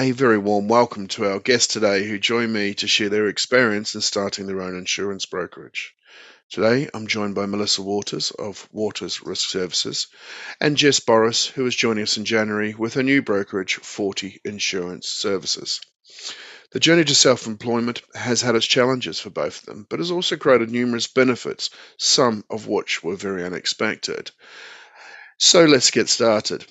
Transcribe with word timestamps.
A 0.00 0.12
very 0.12 0.38
warm 0.38 0.66
welcome 0.66 1.08
to 1.08 1.26
our 1.26 1.40
guests 1.40 1.74
today 1.74 2.08
who 2.08 2.18
join 2.18 2.54
me 2.54 2.72
to 2.72 2.88
share 2.88 3.10
their 3.10 3.28
experience 3.28 3.94
in 3.94 4.00
starting 4.00 4.46
their 4.46 4.62
own 4.62 4.74
insurance 4.74 5.26
brokerage. 5.26 5.94
Today, 6.48 6.88
I'm 6.94 7.06
joined 7.06 7.34
by 7.34 7.44
Melissa 7.44 7.82
Waters 7.82 8.30
of 8.30 8.66
Waters 8.72 9.20
Risk 9.20 9.50
Services 9.50 10.06
and 10.58 10.78
Jess 10.78 11.00
Boris, 11.00 11.48
who 11.48 11.66
is 11.66 11.76
joining 11.76 12.04
us 12.04 12.16
in 12.16 12.24
January 12.24 12.74
with 12.74 12.94
her 12.94 13.02
new 13.02 13.20
brokerage, 13.20 13.74
40 13.74 14.40
Insurance 14.42 15.06
Services. 15.06 15.82
The 16.72 16.80
journey 16.80 17.04
to 17.04 17.14
self 17.14 17.46
employment 17.46 18.00
has 18.14 18.40
had 18.40 18.56
its 18.56 18.64
challenges 18.64 19.20
for 19.20 19.28
both 19.28 19.58
of 19.58 19.66
them, 19.66 19.86
but 19.90 19.98
has 19.98 20.10
also 20.10 20.38
created 20.38 20.70
numerous 20.70 21.08
benefits, 21.08 21.68
some 21.98 22.42
of 22.48 22.66
which 22.66 23.04
were 23.04 23.16
very 23.16 23.44
unexpected. 23.44 24.30
So 25.36 25.66
let's 25.66 25.90
get 25.90 26.08
started. 26.08 26.64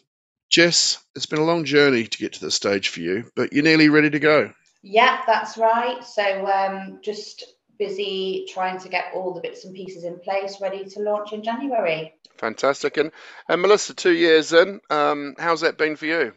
Jess, 0.50 1.04
it's 1.16 1.28
been 1.28 1.40
a 1.40 1.46
long 1.46 1.64
journey 1.64 2.06
to 2.06 2.18
get 2.18 2.34
to 2.34 2.42
this 2.42 2.56
stage 2.56 2.90
for 2.90 3.02
you, 3.02 3.30
but 3.36 3.54
you're 3.54 3.64
nearly 3.64 3.90
ready 3.90 4.10
to 4.10 4.20
go. 4.20 4.52
Yeah, 4.82 5.20
that's 5.28 5.58
right. 5.58 6.04
So 6.04 6.48
um, 6.48 7.00
just 7.04 7.44
busy 7.78 8.48
trying 8.50 8.80
to 8.80 8.90
get 8.90 9.12
all 9.14 9.34
the 9.34 9.42
bits 9.42 9.66
and 9.66 9.76
pieces 9.76 10.04
in 10.04 10.20
place, 10.20 10.60
ready 10.62 10.86
to 10.86 11.00
launch 11.02 11.34
in 11.34 11.44
January. 11.44 12.14
Fantastic. 12.38 12.98
And, 12.98 13.12
and 13.48 13.62
Melissa, 13.62 13.94
two 13.94 14.14
years 14.14 14.54
in, 14.54 14.80
um, 14.90 15.36
how's 15.38 15.62
that 15.62 15.78
been 15.78 15.96
for 15.96 16.06
you? 16.06 16.34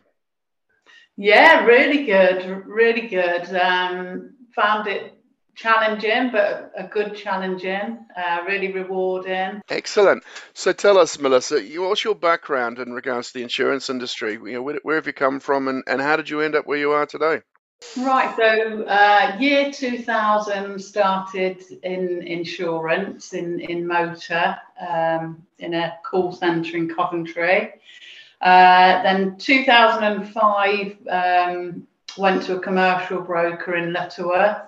Yeah, 1.16 1.64
really 1.64 2.04
good, 2.04 2.64
really 2.66 3.08
good. 3.08 3.54
Um, 3.54 4.34
found 4.54 4.88
it 4.88 5.21
challenging, 5.54 6.30
but 6.30 6.72
a 6.76 6.84
good 6.84 7.14
challenging, 7.14 7.98
uh, 8.16 8.40
really 8.46 8.72
rewarding. 8.72 9.62
Excellent. 9.68 10.24
So 10.54 10.72
tell 10.72 10.98
us, 10.98 11.18
Melissa, 11.18 11.60
what's 11.76 12.04
your 12.04 12.14
background 12.14 12.78
in 12.78 12.92
regards 12.92 13.28
to 13.28 13.38
the 13.38 13.42
insurance 13.42 13.90
industry? 13.90 14.34
You 14.34 14.52
know, 14.52 14.62
where, 14.62 14.80
where 14.82 14.96
have 14.96 15.06
you 15.06 15.12
come 15.12 15.40
from, 15.40 15.68
and, 15.68 15.82
and 15.86 16.00
how 16.00 16.16
did 16.16 16.30
you 16.30 16.40
end 16.40 16.54
up 16.54 16.66
where 16.66 16.78
you 16.78 16.92
are 16.92 17.06
today? 17.06 17.40
Right, 17.98 18.34
so 18.36 18.84
uh, 18.84 19.36
year 19.40 19.72
2000 19.72 20.78
started 20.78 21.62
in 21.82 22.22
insurance, 22.22 23.34
in, 23.34 23.60
in 23.60 23.86
motor, 23.86 24.56
um, 24.88 25.44
in 25.58 25.74
a 25.74 25.98
call 26.08 26.32
centre 26.32 26.76
in 26.76 26.88
Coventry. 26.88 27.72
Uh, 28.40 29.02
then 29.02 29.36
2005 29.36 30.96
um, 31.08 31.86
went 32.16 32.42
to 32.44 32.56
a 32.56 32.60
commercial 32.60 33.20
broker 33.20 33.76
in 33.76 33.92
Lutterworth 33.92 34.62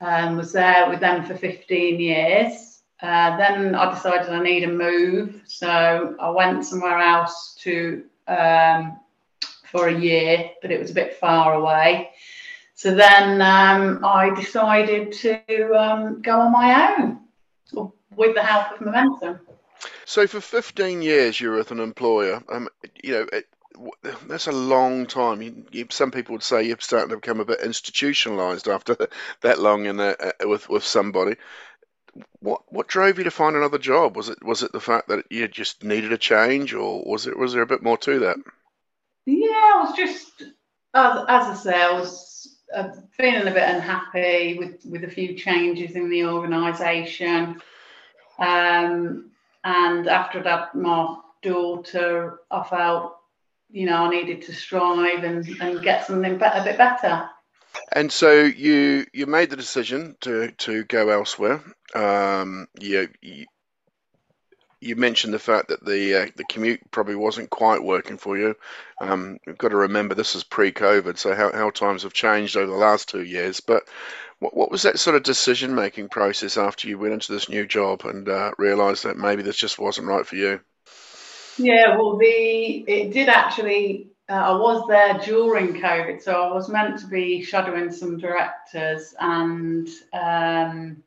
and 0.00 0.36
was 0.36 0.52
there 0.52 0.88
with 0.88 1.00
them 1.00 1.24
for 1.24 1.34
15 1.34 2.00
years. 2.00 2.82
Uh, 3.00 3.36
then 3.36 3.74
I 3.74 3.94
decided 3.94 4.28
I 4.28 4.42
need 4.42 4.64
a 4.64 4.72
move, 4.72 5.42
so 5.46 6.16
I 6.18 6.30
went 6.30 6.64
somewhere 6.64 6.98
else 6.98 7.56
to 7.60 8.04
um, 8.26 8.98
for 9.64 9.88
a 9.88 9.94
year, 9.94 10.50
but 10.62 10.70
it 10.70 10.80
was 10.80 10.90
a 10.90 10.94
bit 10.94 11.14
far 11.16 11.54
away. 11.54 12.10
So 12.74 12.94
then 12.94 13.42
um, 13.42 14.04
I 14.04 14.34
decided 14.34 15.12
to 15.12 15.74
um, 15.74 16.22
go 16.22 16.40
on 16.40 16.52
my 16.52 16.96
own 16.96 17.20
with 18.16 18.34
the 18.34 18.42
help 18.42 18.72
of 18.72 18.80
Momentum. 18.80 19.40
So 20.04 20.26
for 20.26 20.40
15 20.40 21.02
years, 21.02 21.40
you're 21.40 21.56
with 21.56 21.70
an 21.70 21.80
employer. 21.80 22.42
Um, 22.48 22.68
you 23.02 23.12
know, 23.12 23.26
that's 24.26 24.46
a 24.46 24.52
long 24.52 25.06
time. 25.06 25.42
You, 25.42 25.64
you, 25.70 25.86
some 25.90 26.10
people 26.10 26.32
would 26.32 26.42
say 26.42 26.62
you're 26.62 26.76
starting 26.80 27.10
to 27.10 27.16
become 27.16 27.40
a 27.40 27.44
bit 27.44 27.60
institutionalized 27.60 28.68
after 28.68 28.96
that 29.42 29.58
long 29.58 29.86
in 29.86 30.00
a, 30.00 30.10
uh, 30.10 30.32
with 30.48 30.68
with 30.68 30.84
somebody. 30.84 31.36
What 32.40 32.62
what 32.72 32.88
drove 32.88 33.18
you 33.18 33.24
to 33.24 33.30
find 33.30 33.56
another 33.56 33.78
job? 33.78 34.16
Was 34.16 34.28
it 34.28 34.42
was 34.44 34.62
it 34.62 34.72
the 34.72 34.80
fact 34.80 35.08
that 35.08 35.26
you 35.30 35.46
just 35.48 35.84
needed 35.84 36.12
a 36.12 36.18
change, 36.18 36.74
or 36.74 37.02
was 37.04 37.26
it 37.26 37.38
was 37.38 37.52
there 37.52 37.62
a 37.62 37.66
bit 37.66 37.82
more 37.82 37.98
to 37.98 38.18
that? 38.20 38.36
Yeah, 39.26 39.48
I 39.48 39.84
was 39.84 39.96
just 39.96 40.42
as, 40.94 41.24
as 41.28 41.44
I 41.46 41.54
say, 41.54 41.82
I 41.82 41.92
was 41.92 42.56
uh, 42.74 42.88
feeling 43.12 43.46
a 43.46 43.52
bit 43.52 43.68
unhappy 43.68 44.58
with 44.58 44.84
with 44.86 45.04
a 45.04 45.10
few 45.10 45.34
changes 45.34 45.92
in 45.92 46.08
the 46.08 46.24
organisation. 46.24 47.60
Um, 48.38 49.30
and 49.64 50.08
after 50.08 50.42
that, 50.42 50.74
my 50.74 51.16
daughter, 51.42 52.40
I 52.50 52.62
felt, 52.64 53.17
you 53.70 53.86
know, 53.86 54.04
I 54.04 54.10
needed 54.10 54.42
to 54.42 54.52
strive 54.52 55.24
and, 55.24 55.46
and 55.60 55.82
get 55.82 56.06
something 56.06 56.34
a 56.34 56.64
bit 56.64 56.78
better. 56.78 57.28
And 57.92 58.10
so 58.10 58.42
you 58.42 59.06
you 59.12 59.26
made 59.26 59.50
the 59.50 59.56
decision 59.56 60.16
to 60.22 60.50
to 60.52 60.84
go 60.84 61.10
elsewhere. 61.10 61.62
Um, 61.94 62.66
you, 62.80 63.08
you 63.20 63.46
you 64.80 64.96
mentioned 64.96 65.34
the 65.34 65.38
fact 65.38 65.68
that 65.68 65.84
the 65.84 66.22
uh, 66.22 66.26
the 66.36 66.44
commute 66.44 66.80
probably 66.90 67.16
wasn't 67.16 67.50
quite 67.50 67.82
working 67.82 68.16
for 68.16 68.36
you. 68.36 68.54
Um, 69.00 69.38
you've 69.46 69.58
got 69.58 69.68
to 69.68 69.76
remember 69.76 70.14
this 70.14 70.34
is 70.34 70.44
pre-COVID, 70.44 71.18
so 71.18 71.34
how, 71.34 71.52
how 71.52 71.70
times 71.70 72.02
have 72.04 72.12
changed 72.12 72.56
over 72.56 72.70
the 72.70 72.78
last 72.78 73.08
two 73.08 73.22
years. 73.22 73.60
But 73.60 73.88
what, 74.38 74.56
what 74.56 74.70
was 74.70 74.82
that 74.82 74.98
sort 74.98 75.16
of 75.16 75.22
decision 75.22 75.74
making 75.74 76.08
process 76.08 76.56
after 76.56 76.88
you 76.88 76.98
went 76.98 77.14
into 77.14 77.32
this 77.32 77.48
new 77.48 77.66
job 77.66 78.04
and 78.04 78.28
uh, 78.28 78.52
realised 78.58 79.04
that 79.04 79.16
maybe 79.16 79.42
this 79.42 79.56
just 79.56 79.78
wasn't 79.78 80.08
right 80.08 80.26
for 80.26 80.36
you? 80.36 80.60
Yeah, 81.58 81.96
well, 81.96 82.16
the 82.16 82.26
it 82.26 83.12
did 83.12 83.28
actually. 83.28 84.06
Uh, 84.30 84.34
I 84.34 84.56
was 84.56 84.86
there 84.88 85.18
during 85.24 85.80
COVID, 85.80 86.20
so 86.22 86.32
I 86.32 86.52
was 86.52 86.68
meant 86.68 86.98
to 86.98 87.06
be 87.06 87.42
shadowing 87.42 87.90
some 87.90 88.18
directors, 88.18 89.14
and 89.18 89.88
um, 90.12 91.02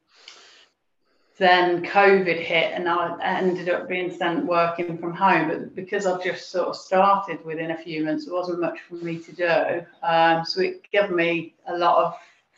then 1.38 1.86
COVID 1.86 2.40
hit, 2.40 2.74
and 2.74 2.90
I 2.90 3.18
ended 3.22 3.70
up 3.70 3.88
being 3.88 4.12
sent 4.12 4.46
working 4.46 4.98
from 4.98 5.14
home. 5.14 5.50
But 5.50 5.76
because 5.76 6.08
I 6.08 6.22
just 6.24 6.50
sort 6.50 6.70
of 6.70 6.76
started 6.76 7.46
within 7.46 7.72
a 7.72 7.78
few 7.78 8.04
months, 8.04 8.26
it 8.26 8.34
wasn't 8.34 8.60
much 8.60 8.80
for 8.82 8.96
me 8.96 9.20
to 9.20 9.32
do. 9.32 9.86
Um, 10.06 10.44
so 10.44 10.62
it 10.62 10.82
gave 10.92 11.12
me 11.12 11.54
a 11.68 11.78
lot 11.78 12.04
of 12.04 12.16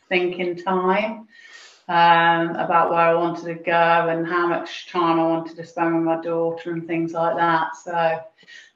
thinking 0.08 0.56
time 0.56 1.28
um, 1.88 2.50
about 2.56 2.90
where 2.90 3.00
I 3.00 3.14
wanted 3.14 3.44
to 3.44 3.54
go 3.54 4.08
and 4.08 4.26
how 4.26 4.46
much 4.46 4.88
time 4.88 5.20
I 5.20 5.26
wanted 5.26 5.56
to 5.56 5.66
spend 5.66 5.94
with 5.94 6.04
my 6.04 6.20
daughter 6.20 6.72
and 6.72 6.86
things 6.86 7.12
like 7.12 7.36
that. 7.36 7.76
So 7.76 8.20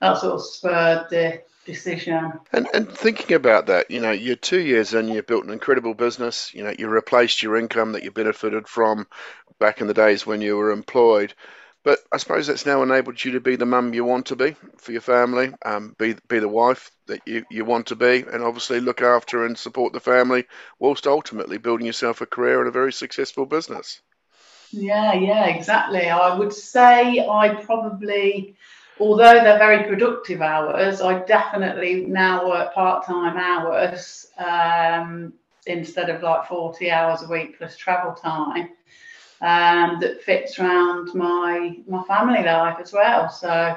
that 0.00 0.18
sort 0.18 0.34
of 0.34 0.44
spurred 0.44 1.06
the 1.10 1.42
decision. 1.64 2.32
And, 2.52 2.68
and 2.74 2.90
thinking 2.90 3.36
about 3.36 3.66
that, 3.66 3.90
you 3.90 4.00
know, 4.00 4.10
you're 4.10 4.36
two 4.36 4.60
years 4.60 4.94
in, 4.94 5.08
you've 5.08 5.26
built 5.26 5.44
an 5.44 5.52
incredible 5.52 5.94
business. 5.94 6.52
You 6.54 6.64
know, 6.64 6.74
you 6.78 6.88
replaced 6.88 7.42
your 7.42 7.56
income 7.56 7.92
that 7.92 8.02
you 8.02 8.10
benefited 8.10 8.68
from 8.68 9.06
back 9.58 9.80
in 9.80 9.86
the 9.86 9.94
days 9.94 10.26
when 10.26 10.40
you 10.40 10.56
were 10.56 10.70
employed. 10.70 11.34
But 11.88 12.00
I 12.12 12.18
suppose 12.18 12.46
that's 12.46 12.66
now 12.66 12.82
enabled 12.82 13.24
you 13.24 13.32
to 13.32 13.40
be 13.40 13.56
the 13.56 13.64
mum 13.64 13.94
you 13.94 14.04
want 14.04 14.26
to 14.26 14.36
be 14.36 14.54
for 14.76 14.92
your 14.92 15.00
family, 15.00 15.54
um, 15.64 15.96
be 15.96 16.16
be 16.28 16.38
the 16.38 16.46
wife 16.46 16.90
that 17.06 17.26
you, 17.26 17.46
you 17.50 17.64
want 17.64 17.86
to 17.86 17.96
be, 17.96 18.26
and 18.30 18.42
obviously 18.42 18.78
look 18.78 19.00
after 19.00 19.46
and 19.46 19.56
support 19.56 19.94
the 19.94 19.98
family, 19.98 20.44
whilst 20.78 21.06
ultimately 21.06 21.56
building 21.56 21.86
yourself 21.86 22.20
a 22.20 22.26
career 22.26 22.58
and 22.58 22.68
a 22.68 22.72
very 22.72 22.92
successful 22.92 23.46
business. 23.46 24.02
Yeah, 24.70 25.14
yeah, 25.14 25.46
exactly. 25.46 26.10
I 26.10 26.36
would 26.36 26.52
say 26.52 27.26
I 27.26 27.54
probably, 27.64 28.54
although 29.00 29.42
they're 29.42 29.56
very 29.56 29.88
productive 29.88 30.42
hours, 30.42 31.00
I 31.00 31.20
definitely 31.20 32.04
now 32.04 32.50
work 32.50 32.74
part 32.74 33.06
time 33.06 33.38
hours 33.38 34.26
um, 34.36 35.32
instead 35.64 36.10
of 36.10 36.22
like 36.22 36.48
40 36.48 36.90
hours 36.90 37.22
a 37.22 37.28
week 37.28 37.56
plus 37.56 37.78
travel 37.78 38.12
time 38.12 38.68
um, 39.40 40.00
that 40.00 40.22
fits 40.22 40.58
around 40.58 41.14
my 41.14 41.76
my 41.86 42.02
family 42.04 42.42
life 42.42 42.78
as 42.80 42.92
well. 42.92 43.28
So 43.28 43.76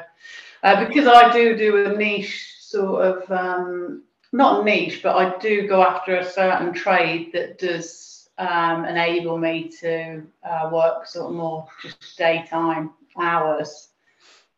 uh, 0.63 0.85
because 0.85 1.07
I 1.07 1.31
do 1.31 1.57
do 1.57 1.85
a 1.85 1.97
niche 1.97 2.55
sort 2.59 3.05
of 3.05 3.31
um, 3.31 4.03
not 4.31 4.65
niche, 4.65 5.01
but 5.03 5.15
I 5.15 5.37
do 5.39 5.67
go 5.67 5.83
after 5.83 6.15
a 6.15 6.25
certain 6.25 6.73
trade 6.73 7.31
that 7.33 7.59
does 7.59 8.29
um, 8.37 8.85
enable 8.85 9.37
me 9.37 9.69
to 9.81 10.23
uh, 10.43 10.69
work 10.71 11.05
sort 11.05 11.29
of 11.29 11.35
more 11.35 11.67
just 11.81 12.17
daytime 12.17 12.91
hours. 13.19 13.89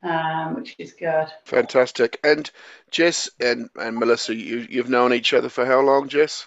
Um, 0.02 0.56
which 0.56 0.75
is 0.80 0.91
good. 0.91 1.28
Fantastic. 1.46 2.20
And 2.25 2.52
Jess 2.91 3.30
and, 3.40 3.70
and 3.78 3.96
Melissa, 3.96 4.35
you, 4.35 4.68
you've 4.70 4.90
known 4.90 5.14
each 5.14 5.34
other 5.34 5.47
for 5.47 5.66
how 5.66 5.79
long, 5.79 6.09
Jess? 6.09 6.46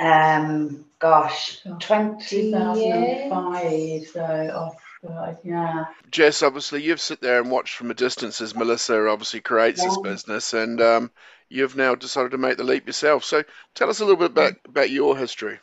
Um, 0.00 0.84
gosh, 0.98 1.60
20 1.80 2.24
2005. 2.24 4.06
So, 4.06 4.50
oh, 4.54 4.76
God, 5.06 5.38
yeah. 5.44 5.84
Jess, 6.10 6.42
obviously, 6.42 6.82
you've 6.82 7.00
sit 7.00 7.20
there 7.20 7.40
and 7.40 7.50
watched 7.50 7.74
from 7.76 7.90
a 7.90 7.94
distance 7.94 8.40
as 8.40 8.54
Melissa 8.54 9.08
obviously 9.08 9.40
creates 9.40 9.82
yeah. 9.82 9.88
this 9.88 9.98
business, 9.98 10.54
and 10.54 10.80
um, 10.80 11.10
you've 11.48 11.76
now 11.76 11.94
decided 11.94 12.30
to 12.32 12.38
make 12.38 12.56
the 12.56 12.64
leap 12.64 12.86
yourself. 12.86 13.24
So, 13.24 13.44
tell 13.74 13.90
us 13.90 14.00
a 14.00 14.04
little 14.04 14.18
bit 14.18 14.30
about, 14.30 14.54
about 14.66 14.90
your 14.90 15.16
history. 15.16 15.58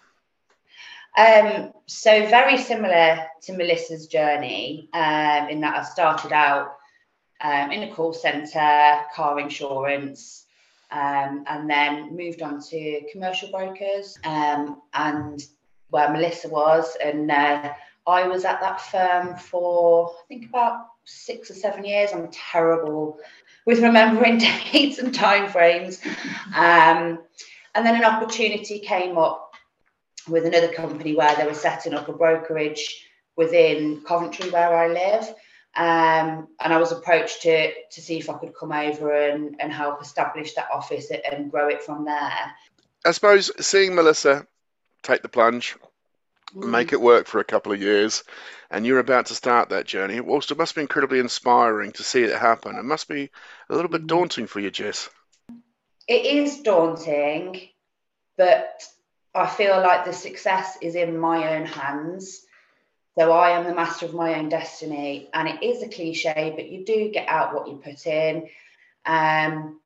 Um, 1.18 1.74
so 1.88 2.26
very 2.28 2.58
similar 2.58 3.26
to 3.42 3.54
Melissa's 3.54 4.08
journey, 4.08 4.90
um, 4.94 5.50
in 5.50 5.60
that 5.62 5.78
I 5.78 5.84
started 5.84 6.32
out 6.32 6.78
um, 7.42 7.72
in 7.72 7.84
a 7.84 7.94
call 7.94 8.14
centre, 8.14 9.02
car 9.14 9.40
insurance, 9.40 10.41
um, 10.92 11.44
and 11.48 11.70
then 11.70 12.16
moved 12.16 12.42
on 12.42 12.62
to 12.70 13.02
commercial 13.12 13.50
brokers 13.50 14.18
um, 14.24 14.82
and 14.94 15.44
where 15.90 16.12
Melissa 16.12 16.50
was. 16.50 16.96
And 17.04 17.32
uh, 17.32 17.74
I 18.08 18.28
was 18.28 18.46
at 18.46 18.62
that 18.62 18.82
firm 18.82 19.36
for, 19.36 20.10
I 20.10 20.28
think, 20.28 20.50
about 20.50 20.88
six 21.06 21.50
or 21.50 21.54
seven 21.54 21.84
years. 21.84 22.12
I'm 22.14 22.30
terrible 22.32 23.20
with 23.66 23.80
remembering 23.80 24.38
dates 24.72 25.00
and 25.00 25.14
timeframes. 25.14 26.06
Um, 26.56 27.20
and 27.74 27.86
then 27.86 27.96
an 27.96 28.04
opportunity 28.04 28.80
came 28.80 29.18
up 29.18 29.54
with 30.28 30.46
another 30.46 30.72
company 30.74 31.16
where 31.16 31.36
they 31.36 31.46
were 31.46 31.54
setting 31.54 31.94
up 31.94 32.10
a 32.10 32.14
brokerage 32.14 33.08
within 33.36 34.02
Coventry, 34.02 34.50
where 34.50 34.76
I 34.76 34.88
live. 34.88 35.34
Um, 35.76 36.50
and 36.60 36.74
I 36.74 36.78
was 36.78 36.92
approached 36.92 37.44
to 37.44 37.72
to 37.92 38.02
see 38.02 38.18
if 38.18 38.30
I 38.30 38.38
could 38.38 38.54
come 38.54 38.74
over 38.74 39.14
and, 39.14 39.56
and 39.60 39.72
help 39.72 40.02
establish 40.02 40.54
that 40.56 40.68
office 40.74 41.12
and 41.32 41.50
grow 41.50 41.70
it 41.70 41.82
from 41.82 42.04
there. 42.04 42.54
I 43.06 43.12
suppose 43.12 43.52
seeing 43.66 43.96
Melissa 43.96 44.46
take 45.02 45.22
the 45.22 45.30
plunge, 45.30 45.78
mm. 46.54 46.70
make 46.70 46.92
it 46.92 47.00
work 47.00 47.26
for 47.26 47.40
a 47.40 47.46
couple 47.46 47.72
of 47.72 47.82
years, 47.82 48.24
and 48.70 48.86
you're 48.86 49.00
about 49.00 49.28
to 49.28 49.36
start 49.36 49.70
that 49.70 49.86
journey, 49.86 50.20
whilst 50.20 50.52
it 50.52 50.58
must 50.58 50.76
be 50.76 50.82
incredibly 50.82 51.20
inspiring 51.20 51.92
to 51.94 52.04
see 52.04 52.24
it 52.24 52.38
happen, 52.38 52.78
it 52.78 52.84
must 52.84 53.08
be 53.08 53.30
a 53.70 53.76
little 53.76 53.90
bit 53.90 54.04
mm. 54.04 54.08
daunting 54.08 54.48
for 54.48 54.60
you, 54.60 54.72
Jess. 54.72 55.10
It 56.08 56.26
is 56.26 56.62
daunting, 56.62 57.70
but 58.38 58.84
I 59.34 59.48
feel 59.48 59.78
like 59.78 60.04
the 60.04 60.14
success 60.14 60.78
is 60.82 60.96
in 60.96 61.18
my 61.18 61.56
own 61.56 61.66
hands. 61.66 62.46
So 63.18 63.32
I 63.32 63.52
am 63.52 63.66
the 63.66 63.76
master 63.76 64.06
of 64.06 64.14
my 64.14 64.36
own 64.36 64.50
destiny. 64.50 65.30
And 65.34 65.48
it 65.48 65.64
is 65.64 65.84
a 65.84 65.90
cliche, 65.90 66.54
but 66.56 66.70
you 66.70 66.86
do 66.86 67.12
get 67.12 67.28
out 67.28 67.54
what 67.54 67.68
you 67.68 67.76
put 67.76 68.06
in. 68.08 68.48
Um, 69.06 69.80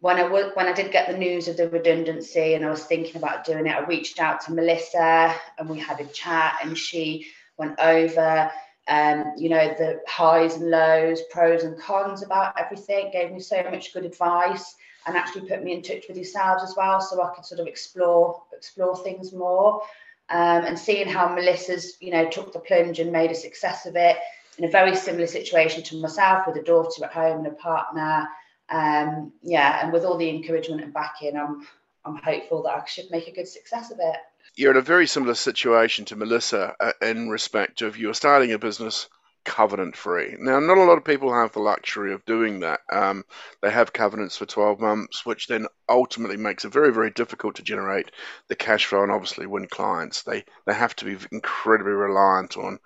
when 0.00 0.18
I 0.18 0.28
when 0.28 0.66
I 0.66 0.72
did 0.72 0.92
get 0.92 1.08
the 1.08 1.16
news 1.16 1.48
of 1.48 1.56
the 1.56 1.68
redundancy 1.68 2.54
and 2.54 2.64
I 2.64 2.70
was 2.70 2.84
thinking 2.84 3.16
about 3.16 3.44
doing 3.44 3.66
it, 3.66 3.74
I 3.74 3.84
reached 3.86 4.20
out 4.20 4.42
to 4.42 4.52
Melissa 4.52 5.34
and 5.58 5.68
we 5.68 5.78
had 5.78 6.00
a 6.00 6.06
chat 6.06 6.58
and 6.62 6.76
she 6.76 7.26
went 7.56 7.78
over 7.80 8.50
um, 8.88 9.32
you 9.38 9.48
know, 9.48 9.68
the 9.78 10.00
highs 10.06 10.56
and 10.56 10.70
lows, 10.70 11.22
pros 11.30 11.62
and 11.62 11.78
cons 11.78 12.22
about 12.22 12.58
everything, 12.58 13.10
gave 13.12 13.32
me 13.32 13.40
so 13.40 13.62
much 13.70 13.94
good 13.94 14.04
advice 14.04 14.74
and 15.06 15.16
actually 15.16 15.48
put 15.48 15.62
me 15.62 15.72
in 15.72 15.82
touch 15.82 16.04
with 16.08 16.16
yourselves 16.16 16.62
as 16.62 16.74
well 16.76 17.00
so 17.00 17.22
I 17.22 17.34
could 17.34 17.44
sort 17.44 17.60
of 17.60 17.66
explore 17.66 18.42
explore 18.52 18.96
things 19.02 19.32
more. 19.32 19.82
Um, 20.30 20.64
and 20.64 20.78
seeing 20.78 21.06
how 21.06 21.34
Melissa's, 21.34 21.96
you 22.00 22.10
know, 22.10 22.28
took 22.28 22.52
the 22.52 22.58
plunge 22.58 22.98
and 22.98 23.12
made 23.12 23.30
a 23.30 23.34
success 23.34 23.84
of 23.84 23.94
it 23.96 24.16
in 24.58 24.64
a 24.64 24.70
very 24.70 24.96
similar 24.96 25.26
situation 25.26 25.82
to 25.84 26.00
myself 26.00 26.46
with 26.46 26.56
a 26.56 26.62
daughter 26.62 27.04
at 27.04 27.12
home 27.12 27.38
and 27.38 27.46
a 27.48 27.56
partner. 27.56 28.28
Um, 28.70 29.32
yeah, 29.42 29.82
and 29.82 29.92
with 29.92 30.04
all 30.04 30.16
the 30.16 30.30
encouragement 30.30 30.82
and 30.82 30.94
backing, 30.94 31.36
I'm 31.36 31.66
I'm 32.04 32.16
hopeful 32.16 32.62
that 32.62 32.74
I 32.74 32.84
should 32.86 33.10
make 33.10 33.28
a 33.28 33.32
good 33.32 33.48
success 33.48 33.90
of 33.90 33.98
it. 34.00 34.16
You're 34.56 34.72
in 34.72 34.76
a 34.76 34.82
very 34.82 35.06
similar 35.06 35.34
situation 35.34 36.04
to 36.06 36.16
Melissa 36.16 36.74
uh, 36.78 36.92
in 37.02 37.28
respect 37.28 37.82
of 37.82 37.96
you're 37.96 38.14
starting 38.14 38.52
a 38.52 38.58
business 38.58 39.08
covenant 39.44 39.96
free. 39.96 40.36
Now, 40.38 40.58
not 40.60 40.78
a 40.78 40.84
lot 40.84 40.98
of 40.98 41.04
people 41.04 41.32
have 41.32 41.52
the 41.52 41.60
luxury 41.60 42.12
of 42.12 42.24
doing 42.24 42.60
that. 42.60 42.80
Um, 42.90 43.24
they 43.62 43.70
have 43.70 43.92
covenants 43.92 44.36
for 44.36 44.46
12 44.46 44.80
months, 44.80 45.24
which 45.24 45.46
then 45.46 45.66
ultimately 45.88 46.36
makes 46.36 46.64
it 46.64 46.72
very, 46.72 46.92
very 46.92 47.10
difficult 47.10 47.56
to 47.56 47.62
generate 47.62 48.10
the 48.48 48.56
cash 48.56 48.86
flow 48.86 49.02
and 49.02 49.12
obviously 49.12 49.46
win 49.46 49.66
clients. 49.66 50.22
They 50.22 50.44
they 50.66 50.74
have 50.74 50.96
to 50.96 51.04
be 51.04 51.16
incredibly 51.30 51.92
reliant 51.92 52.56
on 52.56 52.78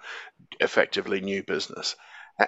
effectively 0.60 1.20
new 1.20 1.42
business. 1.42 1.96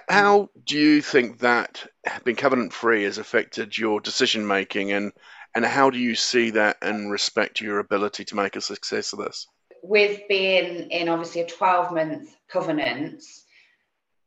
How 0.07 0.49
do 0.65 0.77
you 0.77 1.01
think 1.01 1.39
that 1.39 1.85
being 2.23 2.37
covenant 2.37 2.71
free 2.71 3.03
has 3.03 3.17
affected 3.17 3.77
your 3.77 3.99
decision 3.99 4.47
making 4.47 4.91
and 4.93 5.11
and 5.53 5.65
how 5.65 5.89
do 5.89 5.99
you 5.99 6.15
see 6.15 6.51
that 6.51 6.77
in 6.81 7.09
respect 7.09 7.59
your 7.59 7.79
ability 7.79 8.23
to 8.25 8.35
make 8.35 8.55
a 8.55 8.61
success 8.61 9.11
of 9.11 9.19
this? 9.19 9.47
With 9.83 10.21
being 10.29 10.89
in 10.91 11.09
obviously 11.09 11.41
a 11.41 11.47
12 11.47 11.91
month 11.91 12.33
covenant, 12.47 13.21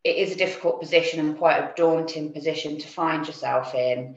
it 0.04 0.16
is 0.16 0.32
a 0.32 0.36
difficult 0.36 0.80
position 0.80 1.18
and 1.18 1.38
quite 1.38 1.58
a 1.58 1.72
daunting 1.74 2.32
position 2.32 2.78
to 2.78 2.86
find 2.86 3.26
yourself 3.26 3.74
in. 3.74 4.16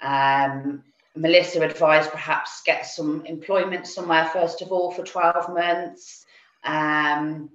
Um, 0.00 0.84
Melissa 1.16 1.60
advised 1.62 2.10
perhaps 2.10 2.62
get 2.64 2.86
some 2.86 3.26
employment 3.26 3.86
somewhere 3.86 4.26
first 4.32 4.62
of 4.62 4.72
all 4.72 4.92
for 4.92 5.04
12 5.04 5.52
months. 5.52 6.24
Um, 6.62 7.50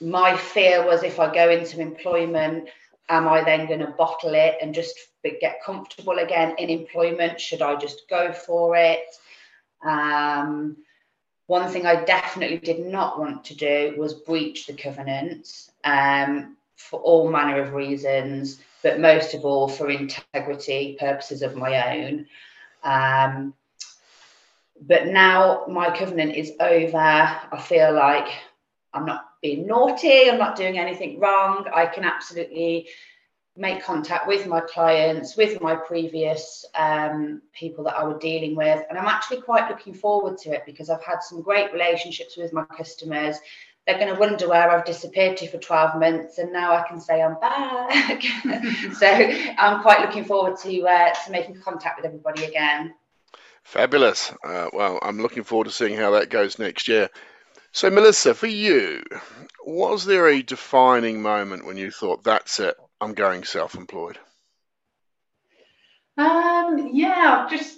my 0.00 0.36
fear 0.36 0.84
was 0.86 1.02
if 1.02 1.18
I 1.18 1.32
go 1.32 1.50
into 1.50 1.80
employment, 1.80 2.68
am 3.08 3.28
I 3.28 3.42
then 3.44 3.66
going 3.66 3.80
to 3.80 3.86
bottle 3.86 4.34
it 4.34 4.56
and 4.62 4.74
just 4.74 4.96
get 5.40 5.62
comfortable 5.64 6.18
again 6.18 6.54
in 6.58 6.70
employment? 6.70 7.40
Should 7.40 7.62
I 7.62 7.76
just 7.76 8.08
go 8.08 8.32
for 8.32 8.76
it? 8.76 9.04
Um, 9.84 10.76
one 11.46 11.70
thing 11.70 11.86
I 11.86 12.04
definitely 12.04 12.58
did 12.58 12.80
not 12.80 13.18
want 13.18 13.44
to 13.46 13.54
do 13.54 13.94
was 13.96 14.14
breach 14.14 14.66
the 14.66 14.74
covenant. 14.74 15.68
Um, 15.84 16.56
for 16.76 17.00
all 17.00 17.28
manner 17.30 17.60
of 17.60 17.72
reasons, 17.72 18.60
but 18.82 19.00
most 19.00 19.34
of 19.34 19.44
all 19.44 19.68
for 19.68 19.90
integrity 19.90 20.96
purposes 21.00 21.42
of 21.42 21.56
my 21.56 21.96
own. 21.96 22.26
Um, 22.84 23.54
but 24.80 25.06
now 25.06 25.64
my 25.68 25.96
covenant 25.96 26.36
is 26.36 26.52
over. 26.60 26.98
I 26.98 27.62
feel 27.62 27.92
like 27.92 28.28
I'm 28.92 29.06
not 29.06 29.24
being 29.42 29.66
naughty, 29.66 30.30
I'm 30.30 30.38
not 30.38 30.56
doing 30.56 30.78
anything 30.78 31.18
wrong. 31.18 31.66
I 31.74 31.86
can 31.86 32.04
absolutely 32.04 32.88
make 33.56 33.82
contact 33.82 34.26
with 34.26 34.46
my 34.46 34.60
clients, 34.60 35.36
with 35.36 35.60
my 35.62 35.74
previous 35.74 36.64
um, 36.74 37.40
people 37.54 37.84
that 37.84 37.96
I 37.96 38.04
was 38.04 38.18
dealing 38.20 38.54
with. 38.54 38.84
And 38.88 38.98
I'm 38.98 39.06
actually 39.06 39.40
quite 39.40 39.70
looking 39.70 39.94
forward 39.94 40.36
to 40.38 40.50
it 40.50 40.64
because 40.66 40.90
I've 40.90 41.02
had 41.02 41.22
some 41.22 41.40
great 41.40 41.72
relationships 41.72 42.36
with 42.36 42.52
my 42.52 42.64
customers 42.64 43.36
they're 43.86 43.98
going 43.98 44.12
to 44.12 44.18
wonder 44.18 44.48
where 44.48 44.68
I've 44.70 44.84
disappeared 44.84 45.36
to 45.38 45.48
for 45.48 45.58
12 45.58 46.00
months, 46.00 46.38
and 46.38 46.52
now 46.52 46.74
I 46.74 46.86
can 46.88 47.00
say 47.00 47.22
I'm 47.22 47.38
back. 47.38 48.22
so 48.94 49.06
I'm 49.06 49.80
quite 49.82 50.00
looking 50.00 50.24
forward 50.24 50.58
to 50.62 50.82
uh, 50.82 51.14
to 51.14 51.30
making 51.30 51.60
contact 51.60 51.98
with 51.98 52.06
everybody 52.06 52.44
again. 52.44 52.94
Fabulous. 53.62 54.32
Uh, 54.44 54.68
well, 54.72 54.98
I'm 55.02 55.20
looking 55.20 55.44
forward 55.44 55.66
to 55.66 55.72
seeing 55.72 55.96
how 55.96 56.12
that 56.12 56.30
goes 56.30 56.58
next 56.58 56.88
year. 56.88 57.10
So, 57.72 57.90
Melissa, 57.90 58.34
for 58.34 58.46
you, 58.46 59.02
was 59.64 60.04
there 60.04 60.28
a 60.28 60.42
defining 60.42 61.22
moment 61.22 61.66
when 61.66 61.76
you 61.76 61.90
thought, 61.90 62.24
"That's 62.24 62.58
it, 62.58 62.76
I'm 63.00 63.14
going 63.14 63.44
self-employed"? 63.44 64.18
Um, 66.18 66.90
yeah, 66.92 67.46
just 67.50 67.75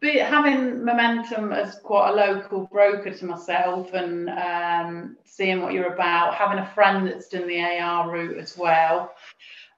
be, 0.00 0.18
having 0.18 0.84
momentum 0.84 1.52
as 1.52 1.76
quite 1.76 2.10
a 2.10 2.14
local 2.14 2.66
broker 2.66 3.12
to 3.12 3.24
myself 3.24 3.92
and 3.94 4.28
um, 4.30 5.16
seeing 5.24 5.62
what 5.62 5.72
you're 5.72 5.94
about, 5.94 6.34
having 6.34 6.58
a 6.58 6.70
friend 6.74 7.06
that's 7.06 7.28
done 7.28 7.46
the 7.46 7.62
AR 7.62 8.10
route 8.10 8.38
as 8.38 8.56
well, 8.56 9.14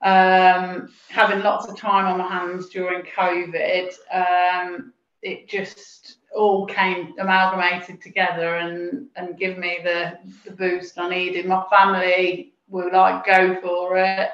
um, 0.03 0.93
having 1.09 1.41
lots 1.41 1.67
of 1.67 1.77
time 1.77 2.07
on 2.07 2.19
my 2.19 2.29
hands 2.29 2.69
during 2.69 3.03
COVID, 3.03 3.93
um, 4.13 4.93
it 5.23 5.49
just 5.49 6.19
all 6.35 6.67
came 6.67 7.15
amalgamated 7.19 8.01
together 8.01 8.57
and 8.57 9.09
and 9.17 9.39
give 9.39 9.59
me 9.59 9.79
the, 9.83 10.19
the 10.45 10.53
boost 10.53 10.99
I 10.99 11.09
needed. 11.09 11.47
My 11.47 11.65
family 11.71 12.53
were 12.69 12.91
like, 12.91 13.27
go 13.27 13.61
for 13.61 13.99
it. 13.99 14.31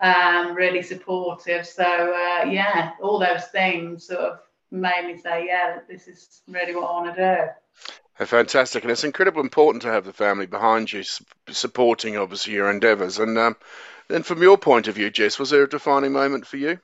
Um, 0.00 0.54
really 0.54 0.82
supportive. 0.82 1.66
So 1.66 1.84
uh, 1.84 2.44
yeah, 2.44 2.92
all 3.00 3.18
those 3.18 3.46
things 3.46 4.08
sort 4.08 4.20
of 4.20 4.38
made 4.76 5.06
me 5.06 5.18
say, 5.18 5.46
yeah, 5.46 5.80
this 5.88 6.08
is 6.08 6.42
really 6.48 6.74
what 6.74 6.84
I 6.84 6.92
want 6.92 7.16
to 7.16 7.36
do. 7.36 8.24
Fantastic, 8.24 8.82
and 8.82 8.90
it's 8.90 9.04
incredibly 9.04 9.42
important 9.42 9.82
to 9.82 9.92
have 9.92 10.06
the 10.06 10.12
family 10.12 10.46
behind 10.46 10.90
you, 10.90 11.02
supporting 11.50 12.16
obviously 12.16 12.54
your 12.54 12.70
endeavours. 12.70 13.18
And 13.18 13.36
um, 13.36 13.56
then, 14.08 14.22
from 14.22 14.40
your 14.40 14.56
point 14.56 14.88
of 14.88 14.94
view, 14.94 15.10
Jess, 15.10 15.38
was 15.38 15.50
there 15.50 15.64
a 15.64 15.68
defining 15.68 16.12
moment 16.12 16.46
for 16.46 16.56
you? 16.56 16.78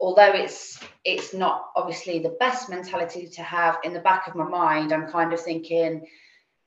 Although 0.00 0.32
it's 0.32 0.80
it's 1.04 1.34
not 1.34 1.66
obviously 1.76 2.20
the 2.20 2.36
best 2.40 2.70
mentality 2.70 3.26
to 3.26 3.42
have 3.42 3.78
in 3.84 3.92
the 3.92 4.00
back 4.00 4.26
of 4.26 4.34
my 4.34 4.48
mind, 4.48 4.92
I'm 4.92 5.10
kind 5.10 5.34
of 5.34 5.40
thinking, 5.40 6.06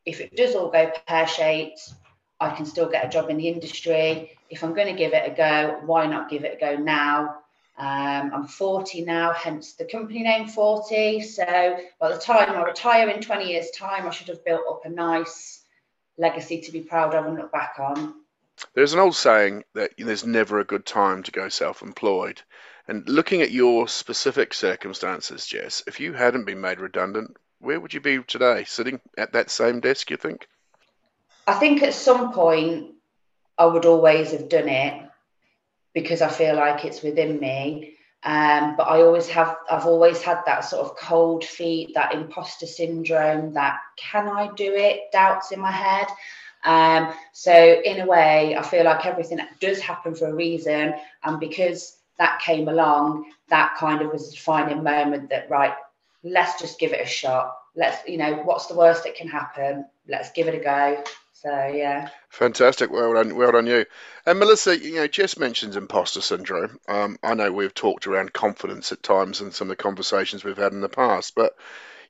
if 0.06 0.22
it 0.22 0.36
does 0.36 0.54
all 0.54 0.70
go 0.70 0.92
pear 1.08 1.26
shaped, 1.26 1.94
I 2.40 2.52
can 2.56 2.68
still 2.68 2.90
get 2.90 3.06
a 3.06 3.10
job 3.10 3.32
in 3.32 3.38
the 3.38 3.48
industry. 3.48 4.38
If 4.50 4.64
I'm 4.64 4.76
going 4.76 4.88
to 4.88 4.94
give 4.94 5.14
it 5.14 5.32
a 5.32 5.36
go, 5.36 5.80
why 5.86 6.06
not 6.06 6.30
give 6.30 6.44
it 6.44 6.58
a 6.58 6.60
go 6.60 6.76
now? 6.76 7.38
Um, 7.76 8.32
I'm 8.34 8.48
40 8.48 9.04
now, 9.04 9.34
hence 9.34 9.74
the 9.74 9.86
company 9.86 10.22
name 10.22 10.48
40. 10.48 11.22
So 11.22 11.78
by 12.00 12.10
the 12.10 12.20
time 12.20 12.52
I 12.52 12.64
retire 12.64 13.10
in 13.10 13.22
20 13.22 13.46
years' 13.46 13.72
time, 13.72 14.06
I 14.06 14.12
should 14.12 14.28
have 14.28 14.46
built 14.46 14.62
up 14.70 14.86
a 14.86 14.90
nice 14.90 15.64
legacy 16.18 16.62
to 16.62 16.72
be 16.72 16.82
proud 16.82 17.16
of 17.16 17.26
and 17.26 17.36
look 17.36 17.52
back 17.52 17.76
on. 17.80 18.14
There's 18.76 18.94
an 18.94 19.00
old 19.00 19.16
saying 19.16 19.64
that 19.74 19.92
there's 19.98 20.26
never 20.26 20.60
a 20.60 20.66
good 20.66 20.86
time 20.86 21.24
to 21.24 21.32
go 21.32 21.50
self 21.50 21.82
employed. 21.82 22.42
And 22.88 23.08
looking 23.10 23.42
at 23.42 23.52
your 23.52 23.88
specific 23.88 24.54
circumstances, 24.54 25.48
Jess, 25.48 25.82
if 25.88 26.00
you 26.00 26.14
hadn't 26.14 26.46
been 26.46 26.62
made 26.62 26.80
redundant, 26.80 27.38
where 27.60 27.80
would 27.80 27.94
you 27.94 28.02
be 28.02 28.22
today? 28.24 28.66
Sitting 28.66 29.00
at 29.18 29.34
that 29.34 29.50
same 29.50 29.80
desk, 29.80 30.12
you 30.12 30.18
think? 30.18 30.48
I 31.48 31.54
think 31.56 31.82
at 31.82 31.94
some 31.94 32.34
point 32.34 32.94
I 33.58 33.66
would 33.66 33.86
always 33.86 34.32
have 34.32 34.50
done 34.50 34.70
it 34.70 35.10
because 35.94 36.22
I 36.22 36.30
feel 36.30 36.56
like 36.56 36.86
it's 36.86 37.02
within 37.02 37.40
me. 37.40 37.96
Um, 38.24 38.76
but 38.78 38.84
I 38.84 39.02
always 39.02 39.28
have, 39.30 39.58
I've 39.70 39.86
always 39.86 40.22
had 40.22 40.40
that 40.46 40.62
sort 40.62 40.86
of 40.86 40.96
cold 40.96 41.44
feet, 41.44 41.94
that 41.94 42.14
imposter 42.14 42.66
syndrome, 42.66 43.54
that 43.54 43.80
can 43.98 44.30
I 44.30 44.50
do 44.56 44.74
it, 44.74 45.12
doubts 45.12 45.52
in 45.52 45.60
my 45.60 45.72
head. 45.72 46.08
Um, 46.64 47.14
so 47.34 47.54
in 47.54 48.00
a 48.00 48.06
way, 48.06 48.56
I 48.56 48.62
feel 48.62 48.86
like 48.86 49.06
everything 49.06 49.40
does 49.60 49.82
happen 49.82 50.16
for 50.16 50.28
a 50.28 50.34
reason, 50.34 50.94
and 51.26 51.40
because 51.40 51.98
that 52.18 52.40
came 52.40 52.70
along, 52.70 53.30
that 53.50 53.76
kind 53.76 54.02
of 54.02 54.12
was 54.14 54.30
a 54.30 54.32
defining 54.32 54.84
moment 54.84 55.30
that, 55.30 55.50
right, 55.50 55.74
let's 56.24 56.62
just 56.62 56.80
give 56.80 56.94
it 56.94 57.02
a 57.02 57.06
shot. 57.06 57.58
Let's, 57.76 58.08
you 58.08 58.18
know, 58.18 58.36
what's 58.44 58.68
the 58.68 58.76
worst 58.76 59.04
that 59.04 59.16
can 59.16 59.28
happen? 59.28 59.86
Let's 60.08 60.32
give 60.32 60.48
it 60.48 60.56
a 60.56 60.64
go. 60.64 61.04
So 61.44 61.68
yeah. 61.74 62.10
Fantastic. 62.30 62.90
Well 62.90 63.14
done. 63.14 63.36
Well 63.36 63.52
done 63.52 63.68
you. 63.68 63.86
And 64.26 64.40
Melissa, 64.40 64.78
you 64.80 64.96
know, 64.96 65.08
Jess 65.08 65.38
mentions 65.38 65.76
imposter 65.76 66.22
syndrome. 66.22 66.80
Um, 66.88 67.18
I 67.22 67.34
know 67.34 67.52
we've 67.52 67.74
talked 67.74 68.08
around 68.08 68.32
confidence 68.34 68.92
at 68.94 69.04
times 69.04 69.42
in 69.42 69.52
some 69.52 69.70
of 69.70 69.78
the 69.78 69.84
conversations 69.84 70.44
we've 70.44 70.58
had 70.58 70.72
in 70.72 70.82
the 70.82 70.90
past, 70.90 71.34
but 71.36 71.54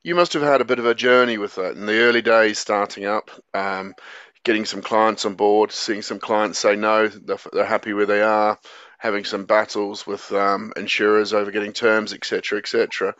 you 0.04 0.14
must 0.14 0.34
have 0.34 0.44
had 0.44 0.62
a 0.62 0.66
bit 0.66 0.80
of 0.80 0.86
a 0.86 0.94
journey 0.94 1.38
with 1.40 1.56
that 1.56 1.76
in 1.76 1.88
the 1.88 2.00
early 2.02 2.22
days, 2.22 2.60
starting 2.60 3.06
up, 3.06 3.32
um, 3.56 3.96
getting 4.44 4.66
some 4.66 4.82
clients 4.82 5.26
on 5.26 5.34
board, 5.36 5.72
seeing 5.72 6.02
some 6.04 6.20
clients 6.20 6.60
say 6.60 6.76
no, 6.76 7.08
they're, 7.08 7.40
they're 7.54 7.66
happy 7.66 7.94
where 7.94 8.06
they 8.06 8.22
are, 8.22 8.60
having 9.00 9.24
some 9.24 9.46
battles 9.46 10.06
with 10.06 10.32
um, 10.34 10.74
insurers 10.76 11.34
over 11.34 11.52
getting 11.52 11.74
terms, 11.74 12.14
etc., 12.14 12.60
etc. 12.60 13.16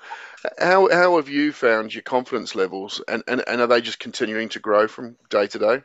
How 0.60 0.90
how 0.92 1.16
have 1.16 1.30
you 1.30 1.52
found 1.54 1.94
your 1.94 2.04
confidence 2.04 2.54
levels, 2.54 3.02
and, 3.08 3.24
and, 3.28 3.44
and 3.48 3.62
are 3.62 3.68
they 3.68 3.82
just 3.82 4.00
continuing 4.00 4.50
to 4.50 4.60
grow 4.60 4.88
from 4.88 5.16
day 5.30 5.48
to 5.48 5.60
day? 5.60 5.82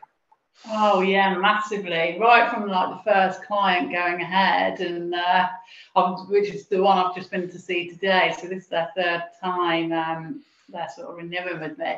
Oh 0.67 1.01
yeah, 1.01 1.37
massively. 1.37 2.17
Right 2.19 2.49
from 2.51 2.67
like 2.67 2.89
the 2.89 3.11
first 3.11 3.43
client 3.43 3.91
going 3.91 4.21
ahead, 4.21 4.81
and 4.81 5.15
uh, 5.15 5.47
which 6.27 6.49
is 6.49 6.67
the 6.67 6.81
one 6.81 6.97
I've 6.97 7.15
just 7.15 7.31
been 7.31 7.49
to 7.49 7.59
see 7.59 7.89
today. 7.89 8.35
So 8.39 8.47
this 8.47 8.63
is 8.63 8.69
their 8.69 8.89
third 8.95 9.23
time. 9.41 9.91
Um, 9.93 10.41
they're 10.67 10.89
sort 10.95 11.09
of 11.09 11.17
renewing 11.17 11.59
with 11.59 11.77
me 11.77 11.95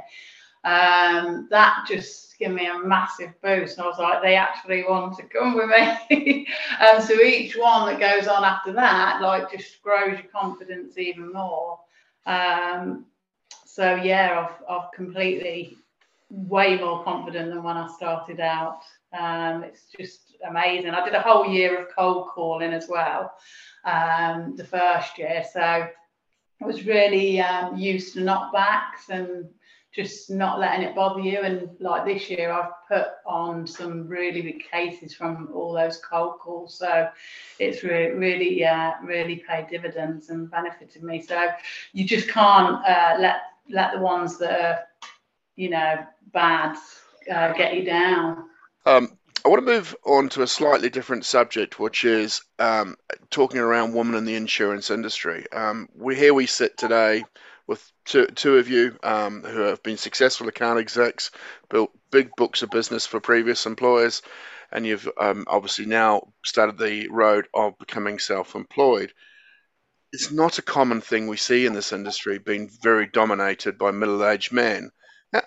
um, 0.63 1.47
that 1.49 1.85
just 1.87 2.37
gave 2.37 2.51
me 2.51 2.67
a 2.67 2.79
massive 2.79 3.33
boost. 3.41 3.77
And 3.77 3.85
I 3.85 3.89
was 3.89 3.99
like, 3.99 4.21
they 4.21 4.35
actually 4.35 4.83
want 4.87 5.17
to 5.17 5.23
come 5.23 5.55
with 5.55 5.69
me. 5.69 6.47
and 6.79 7.03
so 7.03 7.19
each 7.19 7.55
one 7.55 7.87
that 7.87 7.99
goes 7.99 8.27
on 8.27 8.43
after 8.43 8.71
that, 8.73 9.21
like, 9.21 9.51
just 9.51 9.81
grows 9.81 10.19
your 10.19 10.31
confidence 10.31 10.97
even 10.97 11.33
more. 11.33 11.79
Um, 12.25 13.05
so 13.65 13.95
yeah, 13.95 14.47
I've, 14.47 14.63
I've 14.69 14.91
completely 14.91 15.77
way 16.31 16.77
more 16.77 17.03
confident 17.03 17.49
than 17.49 17.61
when 17.61 17.77
I 17.77 17.87
started 17.93 18.39
out. 18.39 18.81
Um, 19.17 19.63
it's 19.63 19.85
just 19.97 20.37
amazing. 20.47 20.91
I 20.91 21.03
did 21.03 21.13
a 21.13 21.21
whole 21.21 21.45
year 21.45 21.81
of 21.81 21.95
cold 21.95 22.29
calling 22.29 22.73
as 22.73 22.87
well, 22.87 23.33
um, 23.85 24.55
the 24.55 24.63
first 24.63 25.17
year. 25.17 25.43
So 25.51 25.61
I 25.61 26.65
was 26.65 26.85
really 26.85 27.41
um, 27.41 27.77
used 27.77 28.13
to 28.13 28.21
knockbacks 28.21 29.09
and 29.09 29.49
just 29.91 30.29
not 30.29 30.57
letting 30.57 30.85
it 30.85 30.95
bother 30.95 31.19
you. 31.19 31.41
And 31.41 31.69
like 31.81 32.05
this 32.05 32.29
year, 32.29 32.49
I've 32.49 32.71
put 32.87 33.07
on 33.25 33.67
some 33.67 34.07
really 34.07 34.41
big 34.41 34.63
cases 34.71 35.13
from 35.13 35.49
all 35.53 35.73
those 35.73 35.97
cold 35.97 36.39
calls. 36.39 36.77
So 36.77 37.09
it's 37.59 37.83
really, 37.83 38.15
really, 38.15 38.65
uh, 38.65 38.93
really 39.03 39.43
paid 39.47 39.67
dividends 39.67 40.29
and 40.29 40.49
benefited 40.49 41.03
me. 41.03 41.21
So 41.21 41.49
you 41.91 42.05
just 42.05 42.29
can't 42.29 42.85
uh, 42.85 43.17
let 43.19 43.41
let 43.69 43.93
the 43.93 43.99
ones 43.99 44.37
that 44.37 44.59
are, 44.59 44.79
you 45.61 45.69
know, 45.69 46.03
bad 46.33 46.75
uh, 47.31 47.53
get 47.53 47.75
you 47.75 47.85
down. 47.85 48.45
Um, 48.87 49.15
I 49.45 49.49
want 49.49 49.63
to 49.63 49.71
move 49.71 49.95
on 50.03 50.27
to 50.29 50.41
a 50.41 50.47
slightly 50.47 50.89
different 50.89 51.23
subject, 51.23 51.79
which 51.79 52.03
is 52.03 52.41
um, 52.57 52.95
talking 53.29 53.59
around 53.59 53.93
women 53.93 54.15
in 54.15 54.25
the 54.25 54.33
insurance 54.35 54.89
industry. 54.89 55.45
Um, 55.51 55.87
we 55.95 56.15
here 56.15 56.33
we 56.33 56.47
sit 56.47 56.77
today 56.77 57.23
with 57.67 57.91
two, 58.05 58.25
two 58.25 58.57
of 58.57 58.69
you 58.69 58.97
um, 59.03 59.43
who 59.43 59.59
have 59.61 59.83
been 59.83 59.97
successful 59.97 60.47
account 60.47 60.79
execs, 60.79 61.29
built 61.69 61.91
big 62.09 62.31
books 62.37 62.63
of 62.63 62.71
business 62.71 63.05
for 63.05 63.19
previous 63.19 63.67
employers, 63.67 64.23
and 64.71 64.83
you've 64.83 65.07
um, 65.19 65.45
obviously 65.47 65.85
now 65.85 66.33
started 66.43 66.79
the 66.79 67.07
road 67.09 67.47
of 67.53 67.77
becoming 67.77 68.17
self 68.17 68.55
employed. 68.55 69.13
It's 70.11 70.31
not 70.31 70.57
a 70.57 70.63
common 70.63 71.01
thing 71.01 71.27
we 71.27 71.37
see 71.37 71.67
in 71.67 71.73
this 71.73 71.93
industry 71.93 72.39
being 72.39 72.67
very 72.81 73.05
dominated 73.05 73.77
by 73.77 73.91
middle 73.91 74.25
aged 74.25 74.51
men. 74.51 74.91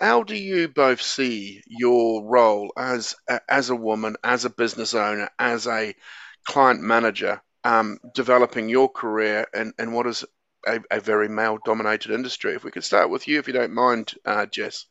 How 0.00 0.22
do 0.22 0.34
you 0.34 0.68
both 0.68 1.02
see 1.02 1.62
your 1.66 2.24
role 2.24 2.72
as 2.76 3.14
as 3.48 3.68
a 3.68 3.76
woman, 3.76 4.16
as 4.24 4.44
a 4.44 4.50
business 4.50 4.94
owner, 4.94 5.28
as 5.38 5.66
a 5.66 5.94
client 6.46 6.80
manager, 6.80 7.42
um, 7.64 7.98
developing 8.14 8.68
your 8.68 8.88
career, 8.88 9.46
and, 9.52 9.74
and 9.78 9.92
what 9.92 10.06
is 10.06 10.24
a, 10.66 10.80
a 10.90 11.00
very 11.00 11.28
male 11.28 11.58
dominated 11.64 12.12
industry. 12.12 12.54
If 12.54 12.64
we 12.64 12.70
could 12.70 12.84
start 12.84 13.10
with 13.10 13.28
you, 13.28 13.38
if 13.38 13.46
you 13.46 13.52
don't 13.52 13.74
mind, 13.74 14.14
uh, 14.24 14.46
Jess. 14.46 14.86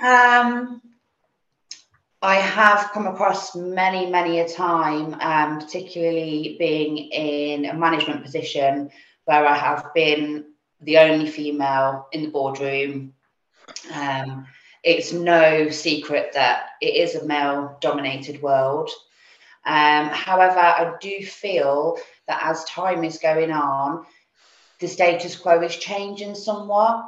Um, 0.00 0.80
I 2.20 2.36
have 2.36 2.90
come 2.92 3.06
across 3.06 3.54
many, 3.54 4.10
many 4.10 4.40
a 4.40 4.48
time, 4.48 5.14
um, 5.20 5.60
particularly 5.60 6.56
being 6.58 6.96
in 6.98 7.66
a 7.66 7.74
management 7.74 8.24
position 8.24 8.90
where 9.26 9.46
I 9.46 9.56
have 9.56 9.94
been 9.94 10.46
the 10.80 10.98
only 10.98 11.30
female 11.30 12.08
in 12.12 12.22
the 12.22 12.30
boardroom. 12.30 13.14
Um, 13.92 14.46
it's 14.82 15.12
no 15.12 15.70
secret 15.70 16.30
that 16.34 16.70
it 16.80 16.94
is 16.94 17.14
a 17.14 17.26
male 17.26 17.76
dominated 17.80 18.40
world. 18.40 18.90
Um, 19.64 20.08
however, 20.08 20.60
I 20.60 20.94
do 21.00 21.24
feel 21.24 21.98
that 22.26 22.40
as 22.42 22.64
time 22.64 23.04
is 23.04 23.18
going 23.18 23.50
on, 23.50 24.06
the 24.80 24.86
status 24.86 25.36
quo 25.36 25.60
is 25.62 25.76
changing 25.76 26.34
somewhat. 26.34 27.04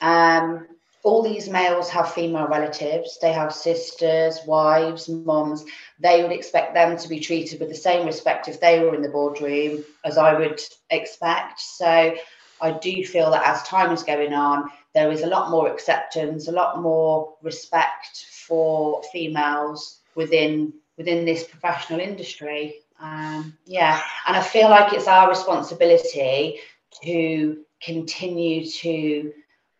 Um, 0.00 0.66
all 1.02 1.22
these 1.22 1.48
males 1.48 1.88
have 1.90 2.12
female 2.12 2.48
relatives, 2.48 3.18
they 3.20 3.32
have 3.32 3.54
sisters, 3.54 4.40
wives, 4.46 5.08
mums. 5.08 5.64
They 5.98 6.22
would 6.22 6.32
expect 6.32 6.74
them 6.74 6.96
to 6.98 7.08
be 7.08 7.20
treated 7.20 7.60
with 7.60 7.68
the 7.68 7.74
same 7.74 8.04
respect 8.04 8.48
if 8.48 8.60
they 8.60 8.80
were 8.80 8.94
in 8.94 9.02
the 9.02 9.08
boardroom 9.08 9.84
as 10.04 10.18
I 10.18 10.34
would 10.38 10.60
expect. 10.90 11.60
So 11.60 12.14
I 12.60 12.70
do 12.72 13.04
feel 13.04 13.30
that 13.30 13.46
as 13.46 13.62
time 13.62 13.92
is 13.92 14.02
going 14.02 14.32
on, 14.32 14.70
there 14.94 15.10
is 15.12 15.22
a 15.22 15.26
lot 15.26 15.50
more 15.50 15.70
acceptance, 15.70 16.48
a 16.48 16.52
lot 16.52 16.80
more 16.80 17.34
respect 17.42 18.26
for 18.46 19.02
females 19.12 20.00
within 20.14 20.72
within 20.96 21.24
this 21.24 21.44
professional 21.44 22.00
industry. 22.00 22.80
Um, 23.00 23.56
yeah, 23.64 24.00
and 24.26 24.36
I 24.36 24.42
feel 24.42 24.68
like 24.68 24.92
it's 24.92 25.06
our 25.06 25.28
responsibility 25.28 26.58
to 27.04 27.64
continue 27.80 28.66
to 28.66 29.32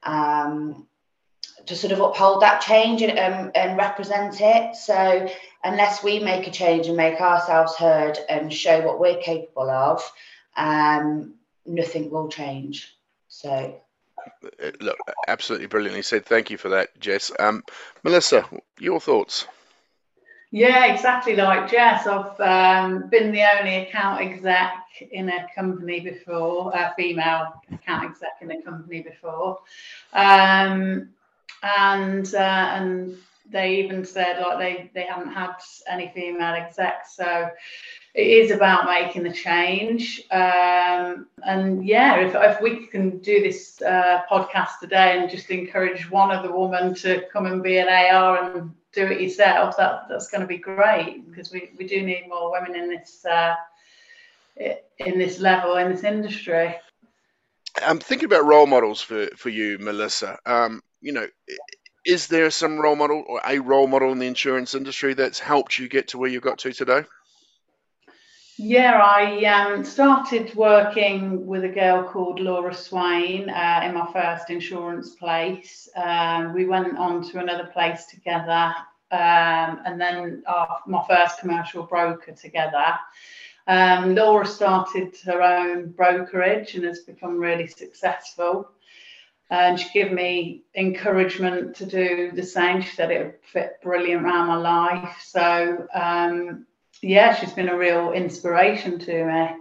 um, 0.04 0.86
to 1.66 1.74
sort 1.74 1.92
of 1.92 2.00
uphold 2.00 2.42
that 2.42 2.60
change 2.60 3.02
and, 3.02 3.18
um, 3.18 3.50
and 3.54 3.76
represent 3.76 4.40
it. 4.40 4.76
So 4.76 5.28
unless 5.64 6.04
we 6.04 6.20
make 6.20 6.46
a 6.46 6.50
change 6.50 6.86
and 6.86 6.96
make 6.96 7.20
ourselves 7.20 7.74
heard 7.74 8.18
and 8.28 8.52
show 8.52 8.80
what 8.86 9.00
we're 9.00 9.18
capable 9.18 9.68
of, 9.68 10.10
um, 10.56 11.34
nothing 11.66 12.10
will 12.10 12.28
change. 12.28 12.96
So. 13.28 13.80
Look, 14.80 14.98
absolutely 15.26 15.66
brilliantly 15.66 16.02
said. 16.02 16.26
Thank 16.26 16.50
you 16.50 16.58
for 16.58 16.68
that, 16.70 16.98
Jess. 17.00 17.30
Um, 17.38 17.62
Melissa, 18.02 18.48
your 18.78 19.00
thoughts? 19.00 19.46
Yeah, 20.50 20.86
exactly 20.86 21.36
like 21.36 21.70
Jess. 21.70 22.06
I've 22.06 22.40
um, 22.40 23.08
been 23.08 23.32
the 23.32 23.44
only 23.58 23.76
account 23.76 24.22
exec 24.22 24.72
in 25.10 25.28
a 25.28 25.46
company 25.54 26.00
before, 26.00 26.72
a 26.74 26.94
female 26.96 27.60
account 27.70 28.04
exec 28.04 28.38
in 28.40 28.50
a 28.50 28.62
company 28.62 29.02
before, 29.02 29.58
um, 30.14 31.10
and 31.62 32.34
uh, 32.34 32.38
and 32.38 33.18
they 33.50 33.76
even 33.76 34.06
said 34.06 34.40
like 34.40 34.58
they 34.58 34.90
they 34.94 35.06
haven't 35.06 35.32
had 35.32 35.52
any 35.86 36.10
female 36.14 36.54
execs, 36.54 37.14
so 37.14 37.50
it 38.14 38.26
is 38.26 38.50
about 38.50 38.86
making 38.86 39.22
the 39.22 39.32
change. 39.32 40.22
Um, 40.30 41.26
and 41.44 41.86
yeah, 41.86 42.16
if, 42.16 42.34
if 42.34 42.60
we 42.60 42.86
can 42.86 43.18
do 43.18 43.42
this 43.42 43.80
uh, 43.82 44.22
podcast 44.30 44.80
today 44.80 45.18
and 45.18 45.30
just 45.30 45.50
encourage 45.50 46.10
one 46.10 46.30
of 46.30 46.42
the 46.42 46.52
women 46.52 46.94
to 46.96 47.24
come 47.32 47.46
and 47.46 47.62
be 47.62 47.78
an 47.78 47.88
AR 47.88 48.56
and 48.56 48.72
do 48.92 49.06
it 49.06 49.20
yourself, 49.20 49.76
that 49.76 50.06
that's 50.08 50.30
going 50.30 50.40
to 50.40 50.46
be 50.46 50.58
great 50.58 51.28
because 51.28 51.52
we, 51.52 51.70
we 51.78 51.86
do 51.86 52.02
need 52.02 52.28
more 52.28 52.50
women 52.50 52.74
in 52.74 52.88
this 52.88 53.24
uh, 53.24 53.54
in 54.56 55.18
this 55.18 55.38
level 55.38 55.76
in 55.76 55.90
this 55.90 56.04
industry. 56.04 56.74
I'm 57.82 57.98
thinking 57.98 58.26
about 58.26 58.46
role 58.46 58.66
models 58.66 59.00
for 59.00 59.28
for 59.36 59.50
you, 59.50 59.78
Melissa. 59.78 60.38
Um, 60.46 60.82
you 61.00 61.12
know, 61.12 61.28
is 62.04 62.26
there 62.26 62.50
some 62.50 62.78
role 62.78 62.96
model 62.96 63.24
or 63.28 63.40
a 63.46 63.58
role 63.58 63.86
model 63.86 64.10
in 64.12 64.18
the 64.18 64.26
insurance 64.26 64.74
industry 64.74 65.14
that's 65.14 65.38
helped 65.38 65.78
you 65.78 65.88
get 65.88 66.08
to 66.08 66.18
where 66.18 66.30
you 66.30 66.40
got 66.40 66.58
to 66.58 66.72
today? 66.72 67.04
Yeah, 68.60 69.00
I 69.00 69.44
um, 69.44 69.84
started 69.84 70.52
working 70.56 71.46
with 71.46 71.62
a 71.62 71.68
girl 71.68 72.02
called 72.02 72.40
Laura 72.40 72.74
Swain 72.74 73.48
uh, 73.48 73.82
in 73.84 73.94
my 73.94 74.10
first 74.12 74.50
insurance 74.50 75.14
place. 75.14 75.88
Um, 75.94 76.52
we 76.52 76.66
went 76.66 76.98
on 76.98 77.22
to 77.30 77.38
another 77.38 77.66
place 77.66 78.06
together, 78.06 78.74
um, 79.12 79.80
and 79.86 80.00
then 80.00 80.42
our, 80.48 80.80
my 80.88 81.04
first 81.06 81.38
commercial 81.38 81.84
broker 81.84 82.32
together. 82.32 82.98
Um, 83.68 84.16
Laura 84.16 84.44
started 84.44 85.16
her 85.24 85.40
own 85.40 85.92
brokerage 85.92 86.74
and 86.74 86.82
has 86.82 87.02
become 87.02 87.38
really 87.38 87.68
successful. 87.68 88.72
And 89.50 89.78
she 89.78 89.88
gave 89.90 90.10
me 90.10 90.64
encouragement 90.74 91.76
to 91.76 91.86
do 91.86 92.32
the 92.34 92.42
same. 92.42 92.82
She 92.82 92.90
said 92.96 93.12
it 93.12 93.24
would 93.24 93.34
fit 93.44 93.80
brilliant 93.84 94.24
around 94.24 94.48
my 94.48 94.56
life. 94.56 95.16
So 95.22 95.86
um, 95.94 96.66
yeah, 97.02 97.34
she's 97.34 97.52
been 97.52 97.68
a 97.68 97.76
real 97.76 98.12
inspiration 98.12 98.98
to 98.98 99.24
me. 99.24 99.56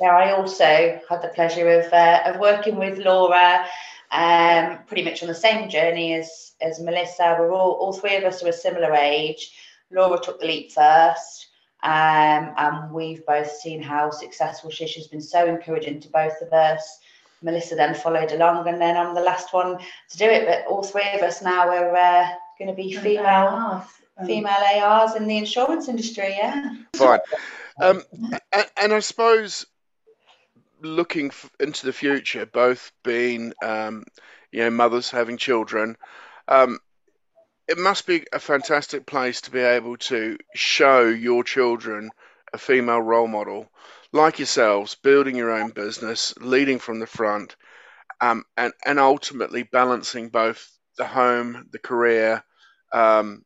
Yeah, 0.00 0.10
I 0.10 0.32
also 0.32 1.00
had 1.08 1.22
the 1.22 1.32
pleasure 1.34 1.68
of, 1.68 1.92
uh, 1.92 2.22
of 2.26 2.40
working 2.40 2.76
with 2.76 2.98
Laura, 2.98 3.64
um, 4.10 4.78
pretty 4.86 5.04
much 5.04 5.22
on 5.22 5.28
the 5.28 5.34
same 5.34 5.68
journey 5.68 6.14
as 6.14 6.52
as 6.60 6.80
Melissa. 6.80 7.36
We're 7.38 7.52
all 7.52 7.72
all 7.72 7.92
three 7.92 8.16
of 8.16 8.24
us 8.24 8.42
are 8.42 8.48
a 8.48 8.52
similar 8.52 8.94
age. 8.94 9.52
Laura 9.90 10.20
took 10.20 10.40
the 10.40 10.46
leap 10.46 10.72
first, 10.72 11.48
um, 11.82 12.54
and 12.56 12.92
we've 12.92 13.24
both 13.26 13.50
seen 13.50 13.82
how 13.82 14.10
successful 14.10 14.70
she 14.70 14.84
is. 14.84 14.90
She's 14.90 15.08
been 15.08 15.20
so 15.20 15.46
encouraging 15.46 16.00
to 16.00 16.08
both 16.08 16.40
of 16.42 16.52
us. 16.52 16.98
Melissa 17.42 17.74
then 17.74 17.94
followed 17.94 18.32
along, 18.32 18.66
and 18.68 18.80
then 18.80 18.96
I'm 18.96 19.14
the 19.14 19.20
last 19.20 19.52
one 19.52 19.78
to 19.78 20.18
do 20.18 20.24
it. 20.24 20.46
But 20.46 20.66
all 20.70 20.82
three 20.82 21.10
of 21.12 21.22
us 21.22 21.42
now 21.42 21.68
are 21.68 21.96
uh, 21.96 22.28
going 22.58 22.70
to 22.70 22.74
be 22.74 22.94
female 22.94 23.84
female 24.26 24.82
ARs 24.82 25.16
in 25.16 25.26
the 25.26 25.36
insurance 25.36 25.88
industry. 25.88 26.34
Yeah. 26.36 26.74
Fine. 26.96 27.20
Um, 27.80 28.02
and, 28.52 28.66
and, 28.76 28.92
I 28.92 29.00
suppose 29.00 29.66
looking 30.80 31.28
f- 31.28 31.50
into 31.58 31.86
the 31.86 31.92
future, 31.92 32.46
both 32.46 32.92
being 33.02 33.52
um, 33.62 34.04
you 34.52 34.60
know 34.60 34.70
mothers 34.70 35.10
having 35.10 35.36
children, 35.36 35.96
um, 36.46 36.78
it 37.66 37.78
must 37.78 38.06
be 38.06 38.24
a 38.32 38.38
fantastic 38.38 39.06
place 39.06 39.40
to 39.42 39.50
be 39.50 39.60
able 39.60 39.96
to 39.96 40.38
show 40.54 41.08
your 41.08 41.42
children 41.42 42.10
a 42.52 42.58
female 42.58 43.00
role 43.00 43.26
model 43.26 43.68
like 44.12 44.38
yourselves, 44.38 44.94
building 44.94 45.34
your 45.34 45.50
own 45.50 45.70
business, 45.70 46.32
leading 46.40 46.78
from 46.78 47.00
the 47.00 47.06
front, 47.06 47.56
um, 48.20 48.44
and 48.56 48.72
and 48.86 49.00
ultimately 49.00 49.64
balancing 49.64 50.28
both 50.28 50.70
the 50.96 51.04
home, 51.04 51.68
the 51.72 51.80
career, 51.80 52.44
um, 52.92 53.44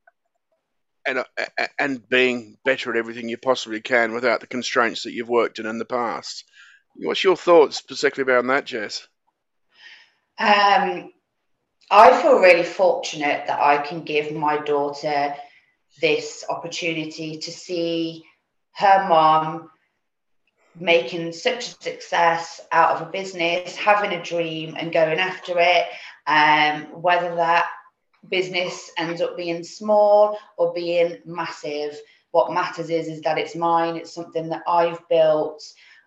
and 1.08 1.18
uh, 1.18 1.66
and 1.78 2.06
being 2.08 2.58
better 2.64 2.90
at 2.90 2.96
everything 2.96 3.28
you 3.28 3.38
possibly 3.38 3.80
can 3.80 4.12
without 4.12 4.40
the 4.40 4.46
constraints 4.46 5.02
that 5.02 5.12
you've 5.12 5.28
worked 5.28 5.58
in 5.58 5.66
in 5.66 5.78
the 5.78 5.84
past. 5.84 6.44
What's 6.96 7.24
your 7.24 7.36
thoughts, 7.36 7.80
particularly 7.80 8.30
about 8.30 8.46
that, 8.48 8.66
Jess? 8.66 9.08
Um, 10.38 11.10
I 11.90 12.22
feel 12.22 12.38
really 12.38 12.64
fortunate 12.64 13.46
that 13.46 13.60
I 13.60 13.78
can 13.78 14.02
give 14.02 14.32
my 14.32 14.58
daughter 14.58 15.34
this 16.00 16.44
opportunity 16.48 17.38
to 17.38 17.50
see 17.50 18.24
her 18.76 19.08
mom 19.08 19.70
making 20.78 21.32
such 21.32 21.68
a 21.68 21.82
success 21.82 22.60
out 22.70 22.96
of 22.96 23.08
a 23.08 23.10
business, 23.10 23.74
having 23.74 24.12
a 24.12 24.22
dream 24.22 24.76
and 24.78 24.92
going 24.92 25.18
after 25.18 25.54
it. 25.56 25.86
Um, 26.26 27.00
whether 27.00 27.34
that 27.36 27.68
business 28.28 28.90
ends 28.98 29.20
up 29.20 29.36
being 29.36 29.62
small 29.62 30.38
or 30.56 30.72
being 30.72 31.18
massive, 31.24 31.98
what 32.30 32.52
matters 32.52 32.90
is 32.90 33.08
is 33.08 33.20
that 33.22 33.38
it's 33.38 33.54
mine. 33.54 33.96
It's 33.96 34.14
something 34.14 34.48
that 34.50 34.62
I've 34.66 35.06
built 35.08 35.62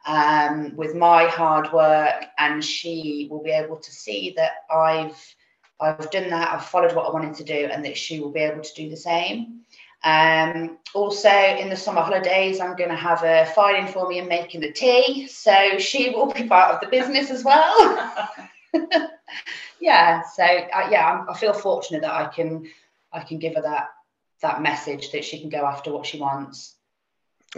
um, 0.06 0.76
with 0.76 0.96
my 0.96 1.26
hard 1.26 1.72
work, 1.72 2.26
and 2.38 2.64
she 2.64 3.28
will 3.30 3.44
be 3.44 3.52
able 3.52 3.78
to 3.78 3.92
see 3.92 4.34
that 4.38 4.52
I've 4.74 5.36
I've 5.80 6.12
done 6.12 6.30
that. 6.30 6.54
I've 6.54 6.66
followed 6.66 6.96
what 6.96 7.08
I 7.08 7.12
wanted 7.12 7.36
to 7.36 7.44
do, 7.44 7.70
and 7.72 7.84
that 7.86 7.98
she 7.98 8.20
will 8.20 8.32
be 8.32 8.42
able 8.42 8.62
to 8.62 8.74
do 8.76 8.90
the 8.90 8.98
same. 8.98 9.62
Um, 10.04 10.80
also, 10.96 11.30
in 11.30 11.70
the 11.70 11.76
summer 11.76 12.02
holidays, 12.02 12.60
I'm 12.60 12.76
going 12.76 12.90
to 12.90 12.96
have 12.96 13.20
her 13.20 13.46
filing 13.54 13.88
for 13.88 14.08
me 14.08 14.20
and 14.20 14.28
making 14.28 14.62
the 14.62 14.72
tea, 14.72 15.28
so 15.28 15.78
she 15.78 16.10
will 16.10 16.32
be 16.32 16.48
part 16.48 16.74
of 16.74 16.82
the 16.82 16.88
business 16.88 17.30
as 17.30 17.44
well. 17.44 18.30
yeah, 19.82 20.22
so 20.22 20.44
uh, 20.44 20.88
yeah, 20.90 21.26
I 21.28 21.38
feel 21.38 21.54
fortunate 21.54 22.04
that 22.04 22.14
I 22.14 22.28
can 22.28 22.70
I 23.12 23.22
can 23.22 23.40
give 23.40 23.56
her 23.56 23.62
that 23.64 23.90
that 24.42 24.62
message 24.62 25.12
that 25.12 25.26
she 25.26 25.40
can 25.40 25.50
go 25.50 25.66
after 25.66 25.92
what 25.92 26.06
she 26.06 26.20
wants. 26.20 26.76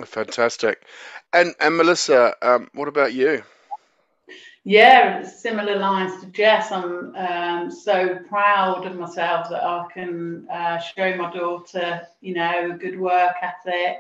Fantastic. 0.06 0.86
And 1.34 1.54
and 1.60 1.78
Melissa, 1.78 2.34
um, 2.42 2.70
what 2.74 2.88
about 2.88 3.14
you? 3.14 3.44
Yeah, 4.66 5.24
similar 5.24 5.76
lines 5.76 6.22
to 6.22 6.28
Jess. 6.28 6.72
I'm 6.72 7.14
um, 7.16 7.70
so 7.70 8.20
proud 8.30 8.86
of 8.86 8.96
myself 8.96 9.50
that 9.50 9.62
I 9.62 9.86
can 9.94 10.48
uh, 10.50 10.78
show 10.78 11.18
my 11.18 11.34
daughter, 11.34 12.08
you 12.22 12.34
know, 12.34 12.72
a 12.72 12.78
good 12.78 12.98
work 12.98 13.36
ethic. 13.42 14.00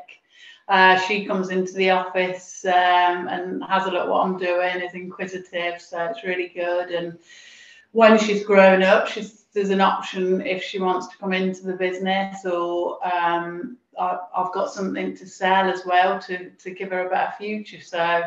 Uh, 0.69 0.97
she 1.01 1.25
comes 1.25 1.49
into 1.49 1.73
the 1.73 1.89
office 1.89 2.63
um, 2.63 3.27
and 3.27 3.61
has 3.65 3.85
a 3.85 3.91
look 3.91 4.07
what 4.07 4.25
I'm 4.25 4.37
doing, 4.37 4.81
is 4.81 4.93
inquisitive, 4.93 5.81
so 5.81 6.05
it's 6.05 6.23
really 6.23 6.47
good. 6.47 6.91
And 6.91 7.19
when 7.93 8.17
she's 8.17 8.43
grown 8.43 8.83
up, 8.83 9.07
she's, 9.07 9.45
there's 9.53 9.69
an 9.69 9.81
option 9.81 10.41
if 10.41 10.63
she 10.63 10.79
wants 10.79 11.07
to 11.07 11.17
come 11.17 11.31
into 11.31 11.63
the 11.63 11.73
business 11.73 12.43
or 12.43 12.99
um, 13.07 13.77
I, 13.97 14.17
have 14.35 14.51
got 14.51 14.73
something 14.73 15.15
to 15.15 15.27
sell 15.27 15.69
as 15.69 15.85
well 15.85 16.19
to, 16.21 16.49
to 16.49 16.71
give 16.71 16.89
her 16.89 17.05
a 17.05 17.09
better 17.09 17.33
future. 17.37 17.81
So 17.81 18.23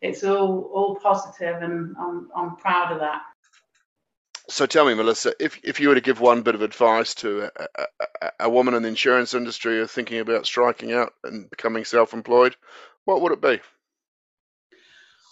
it's 0.00 0.24
all 0.24 0.70
all 0.72 0.94
positive, 0.96 1.60
and 1.60 1.94
I'm 1.98 2.30
I'm 2.34 2.56
proud 2.56 2.92
of 2.92 3.00
that. 3.00 3.22
So 4.48 4.66
tell 4.66 4.86
me, 4.86 4.94
Melissa, 4.94 5.32
if, 5.38 5.60
if 5.62 5.78
you 5.78 5.88
were 5.88 5.94
to 5.94 6.00
give 6.00 6.20
one 6.20 6.42
bit 6.42 6.56
of 6.56 6.62
advice 6.62 7.14
to 7.16 7.50
a, 7.56 7.86
a, 8.22 8.30
a 8.40 8.50
woman 8.50 8.74
in 8.74 8.82
the 8.82 8.88
insurance 8.88 9.32
industry 9.34 9.78
who 9.78 9.86
thinking 9.86 10.18
about 10.18 10.44
striking 10.44 10.92
out 10.92 11.12
and 11.22 11.48
becoming 11.50 11.84
self-employed, 11.84 12.56
what 13.04 13.20
would 13.20 13.30
it 13.30 13.40
be? 13.40 13.60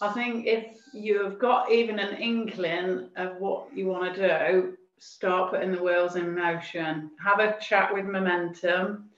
I 0.00 0.12
think 0.12 0.46
if 0.46 0.78
you've 0.92 1.38
got 1.38 1.72
even 1.72 1.98
an 1.98 2.16
inkling 2.16 3.10
of 3.16 3.36
what 3.36 3.68
you 3.74 3.86
want 3.86 4.14
to 4.14 4.28
do, 4.50 4.76
start 5.00 5.50
putting 5.50 5.72
the 5.72 5.82
wheels 5.82 6.16
in 6.16 6.34
motion. 6.34 7.10
Have 7.22 7.40
a 7.40 7.58
chat 7.60 7.92
with 7.92 8.04
Momentum. 8.04 9.10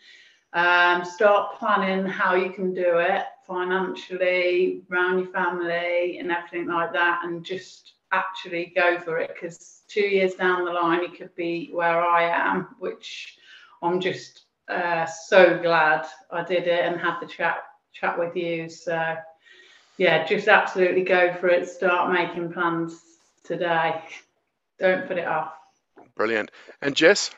Um, 0.53 1.05
start 1.05 1.59
planning 1.59 2.07
how 2.07 2.35
you 2.35 2.51
can 2.51 2.75
do 2.75 2.99
it 2.99 3.23
financially, 3.47 4.83
around 4.91 5.19
your 5.19 5.29
family, 5.29 6.19
and 6.19 6.31
everything 6.31 6.67
like 6.67 6.93
that, 6.93 7.21
and 7.25 7.45
just 7.45 7.93
actually 8.13 8.73
go 8.75 8.99
for 8.99 9.19
it. 9.19 9.31
Because 9.35 9.83
two 9.87 10.01
years 10.01 10.35
down 10.35 10.65
the 10.65 10.73
line, 10.73 11.03
you 11.03 11.11
could 11.11 11.35
be 11.37 11.71
where 11.73 12.01
I 12.01 12.25
am, 12.25 12.69
which 12.79 13.37
I'm 13.83 14.01
just 14.01 14.45
uh, 14.69 15.05
so 15.05 15.59
glad 15.59 16.07
I 16.31 16.43
did 16.43 16.67
it 16.67 16.85
and 16.85 16.99
had 16.99 17.21
the 17.21 17.27
chat 17.27 17.59
chat 17.93 18.19
with 18.19 18.35
you. 18.35 18.69
So 18.69 19.17
yeah, 20.01 20.25
just 20.25 20.49
absolutely 20.49 21.03
go 21.03 21.35
for 21.35 21.49
it. 21.49 21.69
Start 21.69 22.11
making 22.11 22.51
plans 22.55 22.99
today. 23.45 24.01
Don't 24.79 25.07
put 25.07 25.19
it 25.19 25.27
off. 25.27 25.53
Brilliant. 26.17 26.51
And 26.81 26.97
Jess? 26.97 27.31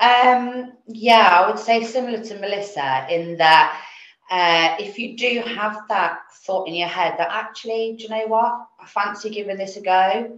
Um, 0.00 0.72
yeah, 0.88 1.40
I 1.40 1.48
would 1.48 1.60
say 1.60 1.84
similar 1.84 2.20
to 2.24 2.40
Melissa 2.40 3.06
in 3.08 3.36
that 3.36 3.80
uh, 4.28 4.74
if 4.80 4.98
you 4.98 5.16
do 5.16 5.40
have 5.46 5.82
that 5.88 6.18
thought 6.32 6.66
in 6.66 6.74
your 6.74 6.88
head 6.88 7.14
that 7.18 7.30
actually, 7.30 7.94
do 7.96 8.04
you 8.04 8.08
know 8.08 8.26
what? 8.26 8.66
I 8.80 8.86
fancy 8.86 9.30
giving 9.30 9.56
this 9.56 9.76
a 9.76 9.82
go. 9.82 10.36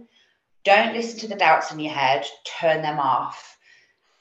Don't 0.63 0.93
listen 0.93 1.19
to 1.21 1.27
the 1.27 1.35
doubts 1.35 1.71
in 1.71 1.79
your 1.79 1.93
head, 1.93 2.23
turn 2.59 2.83
them 2.83 2.99
off. 2.99 3.57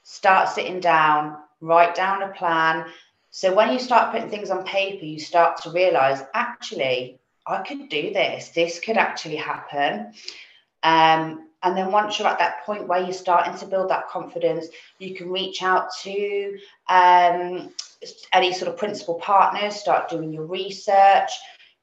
Start 0.05 0.49
sitting 0.49 0.81
down, 0.81 1.37
write 1.61 1.95
down 1.95 2.23
a 2.23 2.29
plan. 2.29 2.87
So 3.35 3.55
when 3.55 3.73
you 3.73 3.79
start 3.79 4.13
putting 4.13 4.29
things 4.29 4.51
on 4.51 4.63
paper, 4.63 5.07
you 5.07 5.19
start 5.19 5.63
to 5.63 5.71
realize 5.71 6.23
actually, 6.35 7.19
I 7.47 7.63
could 7.63 7.89
do 7.89 8.13
this. 8.13 8.51
This 8.51 8.79
could 8.79 8.99
actually 8.99 9.37
happen. 9.37 10.13
Um, 10.83 11.49
and 11.63 11.75
then 11.75 11.91
once 11.91 12.19
you're 12.19 12.29
at 12.29 12.41
that 12.41 12.67
point 12.67 12.87
where 12.87 13.03
you're 13.03 13.15
starting 13.15 13.57
to 13.57 13.67
build 13.67 13.89
that 13.89 14.11
confidence, 14.11 14.67
you 14.99 15.15
can 15.15 15.31
reach 15.31 15.63
out 15.63 15.89
to 16.03 16.59
um, 16.91 17.73
any 18.35 18.53
sort 18.53 18.71
of 18.71 18.77
principal 18.77 19.15
partners, 19.15 19.77
start 19.77 20.11
doing 20.11 20.31
your 20.31 20.45
research. 20.45 21.31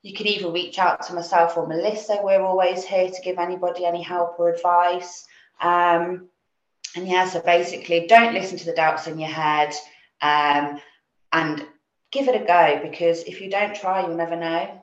You 0.04 0.14
can 0.14 0.28
either 0.28 0.52
reach 0.52 0.78
out 0.78 1.02
to 1.08 1.16
myself 1.16 1.58
or 1.58 1.66
Melissa. 1.66 2.20
We're 2.22 2.44
always 2.44 2.86
here 2.86 3.10
to 3.10 3.22
give 3.24 3.40
anybody 3.40 3.86
any 3.86 4.04
help 4.04 4.40
or 4.40 4.52
advice. 4.54 5.26
Um, 5.60 6.30
and 6.96 7.08
yeah, 7.08 7.28
so 7.28 7.42
basically, 7.42 8.06
don't 8.06 8.36
listen 8.36 8.60
to 8.60 8.66
the 8.66 8.74
doubts 8.74 9.08
in 9.08 9.18
your 9.18 9.30
head 9.30 9.74
um, 10.22 10.80
and 11.32 11.66
give 12.12 12.28
it 12.28 12.42
a 12.42 12.46
go 12.46 12.80
because 12.90 13.24
if 13.24 13.42
you 13.42 13.50
don't 13.50 13.76
try, 13.76 14.02
you'll 14.02 14.18
never 14.18 14.36
know. 14.36 14.82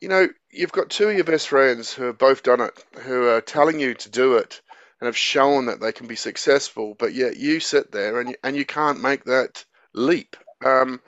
You 0.00 0.08
know, 0.08 0.28
you've 0.50 0.72
got 0.72 0.90
two 0.90 1.08
of 1.08 1.14
your 1.14 1.24
best 1.24 1.48
friends 1.48 1.92
who 1.92 2.04
have 2.04 2.18
both 2.18 2.42
done 2.42 2.60
it, 2.60 2.84
who 3.00 3.28
are 3.28 3.40
telling 3.40 3.80
you 3.80 3.94
to 3.94 4.10
do 4.10 4.36
it 4.36 4.60
and 5.00 5.06
have 5.06 5.16
shown 5.16 5.66
that 5.66 5.80
they 5.80 5.92
can 5.92 6.06
be 6.06 6.16
successful, 6.16 6.94
but 6.98 7.14
yet 7.14 7.36
you 7.36 7.60
sit 7.60 7.92
there 7.92 8.20
and 8.20 8.30
you, 8.30 8.36
and 8.44 8.56
you 8.56 8.64
can't 8.64 9.00
make 9.00 9.24
that 9.24 9.64
leap. 9.94 10.36
Um, 10.64 11.00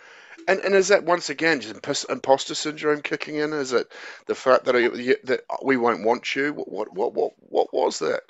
and, 0.47 0.61
and 0.61 0.75
is 0.75 0.89
that 0.89 1.05
once 1.05 1.29
again 1.29 1.61
just 1.61 2.09
imposter 2.09 2.55
syndrome 2.55 3.03
kicking 3.03 3.37
in? 3.37 3.53
Is 3.53 3.73
it 3.73 3.93
the 4.27 4.35
fact 4.35 4.65
that 4.65 4.73
that 5.25 5.43
we 5.63 5.77
won't 5.77 6.05
want 6.05 6.35
you? 6.35 6.53
What 6.55 6.93
what 6.95 7.15
what 7.15 7.33
what 7.39 7.73
was 7.73 7.99
that? 7.99 8.23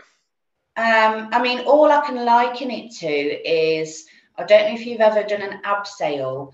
Um, 0.77 1.29
I 1.33 1.43
mean, 1.43 1.61
all 1.61 1.91
I 1.91 2.05
can 2.07 2.25
liken 2.25 2.71
it 2.71 2.93
to 2.97 3.07
is 3.09 4.07
I 4.39 4.45
don't 4.45 4.69
know 4.69 4.75
if 4.75 4.87
you've 4.87 5.01
ever 5.01 5.25
done 5.25 5.43
an 5.43 5.61
abseil, 5.65 6.53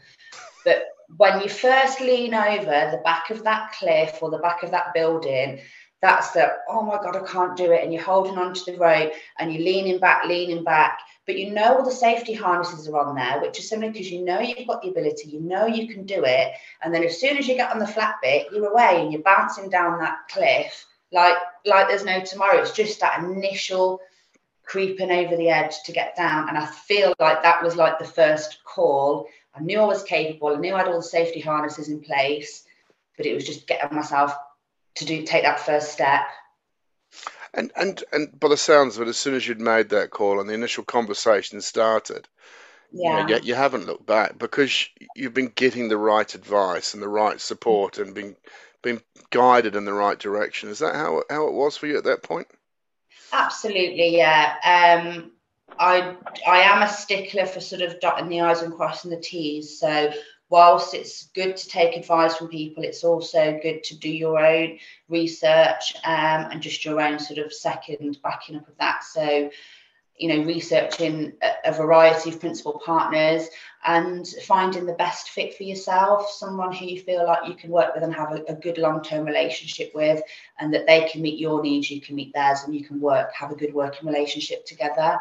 but 0.65 0.87
when 1.17 1.43
you 1.43 1.49
first 1.49 2.01
lean 2.01 2.35
over 2.35 2.91
the 2.91 3.01
back 3.05 3.31
of 3.31 3.45
that 3.45 3.73
cliff 3.73 4.19
or 4.23 4.31
the 4.31 4.39
back 4.39 4.63
of 4.63 4.71
that 4.71 4.95
building, 4.95 5.61
that's 6.01 6.33
the 6.33 6.53
oh 6.69 6.83
my 6.83 6.97
god 6.97 7.17
i 7.17 7.25
can't 7.27 7.57
do 7.57 7.73
it 7.73 7.83
and 7.83 7.91
you're 7.91 8.03
holding 8.03 8.37
on 8.37 8.53
to 8.53 8.71
the 8.71 8.77
rope 8.77 9.11
and 9.39 9.51
you're 9.51 9.63
leaning 9.63 9.99
back 9.99 10.27
leaning 10.27 10.65
back. 10.65 10.99
But 11.27 11.39
you 11.39 11.53
know 11.53 11.77
all 11.77 11.85
the 11.85 11.91
safety 11.91 12.35
harnesses 12.35 12.87
are 12.87 12.99
on 12.99 13.15
there 13.15 13.41
which 13.41 13.59
is 13.59 13.69
similar 13.69 13.91
because 13.91 14.11
you 14.11 14.23
know 14.23 14.41
you've 14.41 14.69
got 14.69 14.83
the 14.83 14.91
ability 14.91 15.31
you 15.31 15.41
know 15.41 15.67
you 15.67 15.89
can 15.89 16.05
do 16.05 16.25
it. 16.25 16.53
And 16.83 16.93
then 16.93 17.05
as 17.05 17.19
soon 17.19 17.37
as 17.39 17.49
you 17.49 17.55
get 17.55 17.71
on 17.71 17.79
the 17.79 17.87
flat 17.87 18.17
bit 18.23 18.49
you're 18.53 18.71
away 18.71 19.01
and 19.01 19.13
you're 19.13 19.23
bouncing 19.23 19.71
down 19.71 19.99
that 20.01 20.19
cliff 20.31 20.87
like 21.13 21.37
like 21.65 21.89
there's 21.89 22.05
no 22.05 22.23
tomorrow. 22.23 22.59
It's 22.59 22.73
just 22.73 23.01
that 23.01 23.23
initial 23.23 24.01
creeping 24.65 25.11
over 25.11 25.37
the 25.37 25.49
edge 25.49 25.75
to 25.85 25.93
get 25.93 26.17
down 26.17 26.49
and 26.49 26.57
i 26.57 26.67
feel 26.67 27.15
like 27.19 27.43
that 27.43 27.63
was 27.63 27.77
like 27.77 27.99
the 27.99 28.05
first 28.05 28.59
call 28.65 29.27
i 29.55 29.61
knew 29.61 29.79
i 29.79 29.85
was 29.85 30.03
capable 30.03 30.49
i 30.49 30.59
knew 30.59 30.75
i 30.75 30.79
had 30.79 30.89
all 30.89 30.97
the 30.97 31.03
safety 31.03 31.41
harnesses 31.41 31.89
in 31.89 32.01
place 32.01 32.65
but 33.17 33.27
it 33.27 33.35
was 33.35 33.47
just 33.47 33.67
getting 33.67 33.95
myself 33.95 34.35
to 34.97 35.05
do 35.05 35.23
take 35.23 35.45
that 35.45 35.61
first 35.61 35.93
step. 35.93 36.23
And 37.53 37.71
and 37.77 38.03
and 38.13 38.39
by 38.39 38.49
the 38.49 38.57
sounds 38.57 38.97
of 38.97 39.03
it, 39.03 39.09
as 39.09 39.17
soon 39.17 39.35
as 39.35 39.47
you'd 39.47 39.61
made 39.61 39.91
that 39.91 40.11
call 40.11 40.41
and 40.41 40.49
the 40.49 40.55
initial 40.55 40.85
conversation 40.85 41.61
started, 41.61 42.29
yeah, 42.93 43.27
you, 43.27 43.35
know, 43.35 43.41
you 43.41 43.55
haven't 43.55 43.87
looked 43.87 44.07
back 44.07 44.39
because 44.39 44.89
you've 45.15 45.35
been 45.35 45.53
getting 45.55 45.89
the 45.89 45.97
right 45.97 46.35
advice 46.35 46.95
and 46.95 47.03
the 47.03 47.09
right 47.09 47.41
support 47.41 47.99
and 47.99 48.15
been 48.15 48.37
being 48.83 49.01
guided 49.31 49.77
in 49.77 49.85
the 49.85 49.93
right 49.93 50.19
direction. 50.19 50.69
Is 50.69 50.81
that 50.81 50.97
how 50.97 51.23
how 51.31 51.47
it 51.47 51.55
was 51.55 51.77
for 51.77 51.87
you 51.87 51.97
at 51.97 52.05
that 52.05 52.25
point? 52.25 52.49
Absolutely, 53.35 54.17
yeah. 54.17 54.55
Um, 54.65 55.33
I 55.77 56.17
I 56.47 56.61
am 56.61 56.83
a 56.83 56.89
stickler 56.89 57.47
for 57.47 57.61
sort 57.61 57.83
of 57.83 57.99
dotting 57.99 58.29
the 58.29 58.41
i's 58.41 58.63
and 58.63 58.73
crossing 58.73 59.11
the 59.11 59.17
t's. 59.17 59.81
So 59.81 60.13
whilst 60.51 60.95
it's 60.95 61.31
good 61.35 61.57
to 61.57 61.69
take 61.69 61.97
advice 61.97 62.37
from 62.37 62.47
people, 62.47 62.85
it's 62.85 63.03
also 63.03 63.59
good 63.61 63.83
to 63.85 63.99
do 63.99 64.09
your 64.09 64.39
own 64.39 64.79
research 65.09 65.95
um, 66.05 66.47
and 66.53 66.63
just 66.63 66.85
your 66.85 67.01
own 67.01 67.19
sort 67.19 67.41
of 67.41 67.53
second 67.53 68.19
backing 68.23 68.55
up 68.55 68.69
of 68.69 68.79
that. 68.79 69.03
So, 69.03 69.51
you 70.17 70.29
know, 70.29 70.45
researching 70.45 71.33
a, 71.43 71.71
a 71.71 71.73
variety 71.73 72.31
of 72.31 72.39
principal 72.39 72.81
partners 72.87 73.49
and 73.85 74.27
finding 74.47 74.87
the 74.87 74.95
best 74.95 75.31
fit 75.31 75.55
for 75.55 75.63
yourself, 75.63 76.31
someone 76.31 76.73
who 76.73 76.87
you 76.87 77.01
feel 77.01 77.25
like 77.27 77.47
you 77.49 77.55
can 77.55 77.71
work 77.71 77.95
with 77.95 78.03
and 78.03 78.15
have 78.15 78.33
a, 78.33 78.43
a 78.49 78.55
good 78.55 78.79
long 78.79 79.03
term 79.03 79.25
relationship 79.25 79.93
with, 79.95 80.23
and 80.59 80.73
that 80.73 80.87
they 80.87 81.09
can 81.09 81.21
meet 81.23 81.39
your 81.39 81.63
needs, 81.63 81.91
you 81.91 82.01
can 82.01 82.17
meet 82.17 82.33
theirs, 82.33 82.61
and 82.65 82.75
you 82.75 82.85
can 82.85 83.01
work, 83.01 83.33
have 83.35 83.51
a 83.51 83.57
good 83.57 83.75
working 83.75 84.09
relationship 84.09 84.65
together. 84.65 85.21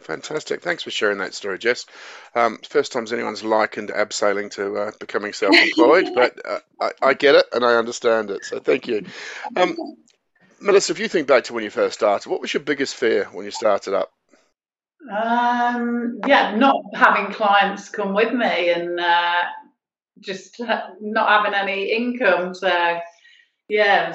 Fantastic. 0.00 0.62
Thanks 0.62 0.82
for 0.82 0.90
sharing 0.90 1.18
that 1.18 1.34
story, 1.34 1.58
Jess. 1.58 1.86
Um, 2.34 2.58
first 2.68 2.92
time 2.92 3.06
anyone's 3.10 3.42
likened 3.42 3.88
abseiling 3.88 4.50
to 4.52 4.76
uh, 4.76 4.90
becoming 5.00 5.32
self-employed, 5.32 6.10
but 6.14 6.38
uh, 6.46 6.58
I, 6.80 6.90
I, 7.02 7.14
get 7.14 7.34
it 7.34 7.46
and 7.52 7.64
I 7.64 7.74
understand 7.74 8.30
it. 8.30 8.44
So 8.44 8.60
thank 8.60 8.86
you. 8.86 9.06
Um, 9.56 9.76
Melissa, 10.60 10.92
if 10.92 11.00
you 11.00 11.08
think 11.08 11.26
back 11.26 11.44
to 11.44 11.52
when 11.52 11.64
you 11.64 11.70
first 11.70 11.94
started, 11.94 12.30
what 12.30 12.40
was 12.40 12.54
your 12.54 12.62
biggest 12.62 12.94
fear 12.94 13.24
when 13.32 13.44
you 13.44 13.50
started 13.50 13.94
up? 13.94 14.12
Um, 15.10 16.20
yeah, 16.26 16.56
not 16.56 16.82
having 16.94 17.32
clients 17.32 17.88
come 17.88 18.14
with 18.14 18.32
me 18.32 18.70
and 18.70 18.98
uh, 18.98 19.42
just 20.20 20.60
not 21.00 21.28
having 21.28 21.54
any 21.54 21.92
income. 21.92 22.54
So, 22.54 22.98
yeah, 23.68 24.14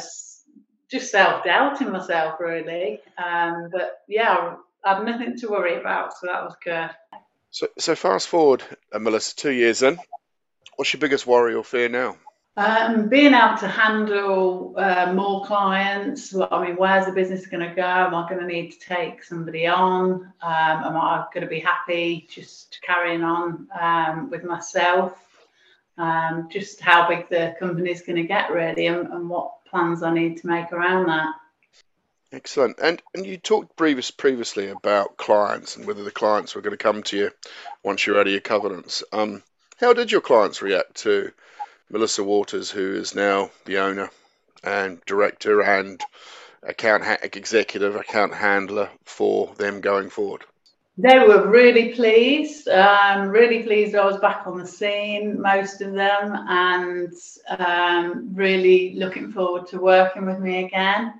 just 0.91 1.11
self 1.11 1.43
doubting 1.43 1.91
myself 1.91 2.39
really. 2.39 2.99
Um, 3.17 3.69
but 3.71 3.99
yeah, 4.09 4.55
I 4.83 4.95
had 4.95 5.05
nothing 5.05 5.37
to 5.37 5.47
worry 5.47 5.79
about, 5.79 6.13
so 6.13 6.27
that 6.27 6.43
was 6.43 6.55
good. 6.63 6.89
So, 7.51 7.67
so 7.77 7.95
fast 7.95 8.27
forward, 8.27 8.63
uh, 8.91 8.99
Melissa, 8.99 9.35
two 9.35 9.51
years 9.51 9.83
in. 9.83 9.97
What's 10.75 10.93
your 10.93 10.99
biggest 10.99 11.27
worry 11.27 11.53
or 11.53 11.63
fear 11.63 11.89
now? 11.89 12.17
Um, 12.57 13.07
being 13.07 13.33
able 13.33 13.57
to 13.59 13.67
handle 13.67 14.73
uh, 14.77 15.13
more 15.13 15.45
clients. 15.45 16.35
I 16.35 16.65
mean, 16.65 16.75
where's 16.75 17.05
the 17.05 17.13
business 17.13 17.47
going 17.47 17.67
to 17.67 17.73
go? 17.73 17.81
Am 17.81 18.13
I 18.13 18.27
going 18.27 18.41
to 18.41 18.47
need 18.47 18.71
to 18.71 18.79
take 18.79 19.23
somebody 19.23 19.67
on? 19.67 20.11
Um, 20.11 20.33
am 20.41 20.97
I 20.97 21.25
going 21.33 21.45
to 21.45 21.49
be 21.49 21.61
happy 21.61 22.27
just 22.29 22.79
carrying 22.85 23.23
on 23.23 23.69
um, 23.79 24.29
with 24.29 24.43
myself? 24.43 25.17
Um, 25.97 26.49
just 26.51 26.81
how 26.81 27.07
big 27.07 27.29
the 27.29 27.55
company 27.57 27.89
is 27.89 28.01
going 28.01 28.17
to 28.17 28.27
get, 28.27 28.51
really, 28.51 28.87
and, 28.87 29.07
and 29.07 29.29
what 29.29 29.63
plans 29.65 30.03
I 30.03 30.13
need 30.13 30.37
to 30.37 30.47
make 30.47 30.73
around 30.73 31.07
that. 31.07 31.33
Excellent. 32.33 32.79
And 32.81 33.01
and 33.13 33.25
you 33.25 33.37
talked 33.37 33.75
previous 33.75 34.11
previously 34.11 34.67
about 34.69 35.17
clients 35.17 35.75
and 35.75 35.85
whether 35.85 36.03
the 36.03 36.11
clients 36.11 36.55
were 36.55 36.61
going 36.61 36.77
to 36.77 36.77
come 36.77 37.03
to 37.03 37.17
you 37.17 37.31
once 37.83 38.05
you're 38.05 38.19
out 38.19 38.27
of 38.27 38.31
your 38.31 38.41
covenants. 38.41 39.03
Um, 39.11 39.43
how 39.79 39.93
did 39.93 40.11
your 40.11 40.21
clients 40.21 40.61
react 40.61 40.95
to 40.97 41.31
Melissa 41.91 42.23
Waters, 42.23 42.71
who 42.71 42.95
is 42.95 43.13
now 43.13 43.51
the 43.65 43.79
owner 43.79 44.09
and 44.63 45.01
director 45.05 45.61
and 45.61 46.01
account 46.63 47.03
ha- 47.03 47.17
executive 47.21 47.95
account 47.95 48.33
handler 48.33 48.89
for 49.03 49.53
them 49.55 49.81
going 49.81 50.09
forward? 50.09 50.45
They 50.97 51.19
were 51.19 51.47
really 51.47 51.93
pleased, 51.93 52.67
um, 52.67 53.29
really 53.29 53.63
pleased 53.63 53.95
I 53.95 54.05
was 54.05 54.17
back 54.17 54.45
on 54.45 54.57
the 54.57 54.67
scene, 54.67 55.41
most 55.41 55.81
of 55.81 55.93
them, 55.93 56.33
and 56.47 57.13
um, 57.57 58.35
really 58.35 58.93
looking 58.95 59.31
forward 59.31 59.67
to 59.67 59.79
working 59.79 60.25
with 60.25 60.39
me 60.39 60.65
again 60.65 61.13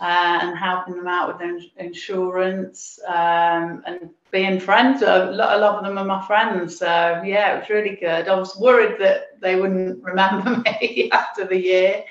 uh, 0.00 0.38
and 0.42 0.58
helping 0.58 0.96
them 0.96 1.08
out 1.08 1.28
with 1.28 1.38
their 1.38 1.58
insurance 1.84 2.98
um, 3.06 3.82
and 3.86 4.10
being 4.30 4.60
friends. 4.60 5.02
A 5.02 5.26
lot, 5.26 5.56
a 5.56 5.60
lot 5.60 5.78
of 5.78 5.84
them 5.84 5.98
are 5.98 6.04
my 6.04 6.26
friends. 6.26 6.78
So, 6.78 6.86
yeah, 6.86 7.56
it 7.56 7.60
was 7.60 7.70
really 7.70 7.96
good. 7.96 8.28
I 8.28 8.36
was 8.36 8.56
worried 8.56 9.00
that 9.00 9.27
they 9.40 9.56
wouldn't 9.56 10.02
remember 10.02 10.62
me 10.80 11.10
after 11.12 11.44
the 11.44 11.60
year. 11.60 12.04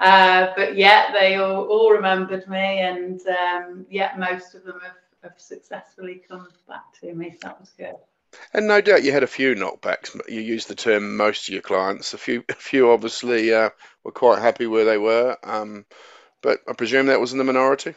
Uh, 0.00 0.48
but 0.56 0.76
yeah, 0.76 1.12
they 1.12 1.36
all, 1.36 1.64
all 1.64 1.90
remembered 1.90 2.48
me, 2.48 2.80
and 2.80 3.20
um, 3.26 3.86
yeah, 3.90 4.14
most 4.16 4.54
of 4.54 4.62
them 4.64 4.80
have, 4.82 4.96
have 5.22 5.40
successfully 5.40 6.22
come 6.28 6.48
back 6.68 6.84
to 7.00 7.12
me. 7.14 7.32
So 7.32 7.48
that 7.48 7.60
was 7.60 7.72
good. 7.76 7.96
And 8.52 8.68
no 8.68 8.80
doubt 8.80 9.02
you 9.02 9.12
had 9.12 9.22
a 9.22 9.28
few 9.28 9.54
knockbacks. 9.54 10.14
You 10.28 10.40
used 10.40 10.68
the 10.68 10.74
term 10.74 11.16
most 11.16 11.48
of 11.48 11.52
your 11.52 11.62
clients. 11.62 12.14
A 12.14 12.18
few, 12.18 12.44
a 12.48 12.54
few 12.54 12.90
obviously 12.90 13.52
uh, 13.52 13.70
were 14.04 14.12
quite 14.12 14.40
happy 14.40 14.66
where 14.66 14.84
they 14.84 14.98
were. 14.98 15.36
Um, 15.42 15.86
but 16.42 16.60
I 16.68 16.74
presume 16.74 17.06
that 17.06 17.20
was 17.20 17.32
in 17.32 17.38
the 17.38 17.44
minority. 17.44 17.94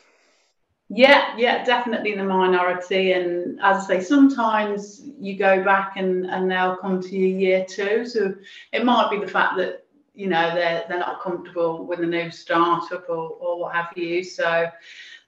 Yeah, 0.94 1.34
yeah, 1.38 1.64
definitely 1.64 2.16
the 2.16 2.24
minority. 2.26 3.14
And 3.14 3.58
as 3.62 3.86
I 3.86 3.88
say, 3.88 4.04
sometimes 4.04 5.02
you 5.18 5.38
go 5.38 5.64
back 5.64 5.94
and, 5.96 6.26
and 6.26 6.52
they'll 6.52 6.76
come 6.76 7.02
to 7.02 7.16
you 7.16 7.28
year 7.28 7.66
two. 7.66 8.06
So 8.06 8.36
it 8.74 8.84
might 8.84 9.10
be 9.10 9.18
the 9.18 9.32
fact 9.32 9.56
that, 9.56 9.86
you 10.16 10.28
know, 10.28 10.54
they're, 10.54 10.84
they're 10.90 11.00
not 11.00 11.22
comfortable 11.22 11.86
with 11.86 12.02
a 12.02 12.06
new 12.06 12.30
startup 12.30 13.08
or, 13.08 13.30
or 13.40 13.60
what 13.62 13.74
have 13.74 13.94
you. 13.96 14.22
So, 14.22 14.70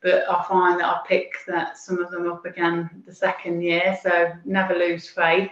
but 0.01 0.29
I 0.29 0.43
find 0.49 0.81
that 0.81 0.85
I 0.85 0.99
pick 1.07 1.31
that 1.47 1.77
some 1.77 1.99
of 1.99 2.11
them 2.11 2.29
up 2.29 2.45
again 2.45 3.01
the 3.05 3.15
second 3.15 3.61
year. 3.61 3.97
So 4.03 4.33
never 4.43 4.75
lose 4.75 5.07
faith. 5.07 5.49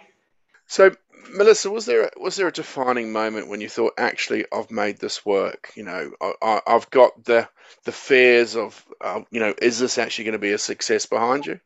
So 0.68 0.94
Melissa, 1.34 1.70
was 1.70 1.86
there 1.86 2.10
was 2.18 2.36
there 2.36 2.48
a 2.48 2.52
defining 2.52 3.12
moment 3.12 3.48
when 3.48 3.62
you 3.62 3.70
thought, 3.70 3.94
actually, 3.98 4.46
I've 4.52 4.72
made 4.72 5.00
this 5.00 5.26
work? 5.26 5.72
You 5.76 5.84
know, 5.84 6.12
I, 6.42 6.62
have 6.68 6.90
got 6.90 7.24
the 7.24 7.48
the 7.86 7.92
fears 7.92 8.56
of, 8.56 8.86
uh, 9.00 9.22
you 9.32 9.40
know, 9.40 9.54
is 9.62 9.80
this 9.80 9.98
actually 9.98 10.26
going 10.26 10.34
to 10.34 10.40
be 10.40 10.52
a 10.52 10.58
success 10.58 11.06
behind 11.06 11.46
you? 11.46 11.60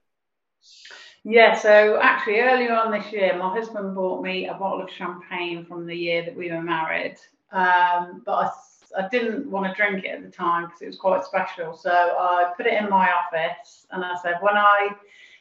Yeah. 1.23 1.55
So 1.55 1.99
actually, 2.01 2.39
earlier 2.39 2.73
on 2.73 2.91
this 2.91 3.11
year, 3.11 3.37
my 3.37 3.51
husband 3.51 3.95
bought 3.95 4.23
me 4.23 4.47
a 4.47 4.53
bottle 4.53 4.81
of 4.81 4.89
champagne 4.91 5.65
from 5.65 5.85
the 5.85 5.95
year 5.95 6.23
that 6.23 6.35
we 6.35 6.51
were 6.51 6.61
married, 6.61 7.17
um, 7.51 8.21
but 8.25 8.33
I. 8.33 8.49
I 8.97 9.09
didn't 9.09 9.51
want 9.51 9.67
to 9.67 9.73
drink 9.73 10.05
it 10.05 10.09
at 10.09 10.23
the 10.23 10.29
time 10.29 10.67
because 10.67 10.81
it 10.81 10.85
was 10.85 10.95
quite 10.95 11.25
special. 11.25 11.75
So 11.75 11.91
I 11.91 12.53
put 12.55 12.65
it 12.65 12.81
in 12.81 12.89
my 12.89 13.11
office 13.11 13.85
and 13.91 14.05
I 14.05 14.15
said, 14.23 14.35
when 14.39 14.55
I 14.55 14.91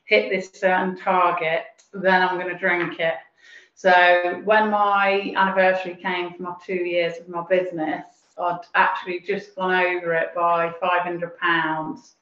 hit 0.07 0.29
this 0.29 0.51
certain 0.53 0.97
target, 0.97 1.65
then 1.93 2.23
I'm 2.23 2.39
going 2.39 2.53
to 2.53 2.59
drink 2.59 2.99
it. 2.99 3.15
So 3.75 4.41
when 4.45 4.71
my 4.71 5.35
anniversary 5.37 5.97
came 6.01 6.33
for 6.33 6.43
my 6.43 6.55
two 6.65 6.75
years 6.75 7.19
of 7.19 7.29
my 7.29 7.45
business, 7.49 8.05
I'd 8.39 8.61
actually 8.75 9.21
just 9.21 9.55
gone 9.57 9.75
over 9.75 10.15
it 10.15 10.35
by 10.35 10.73
five 10.81 11.03
hundred 11.03 11.37
pounds. 11.39 12.15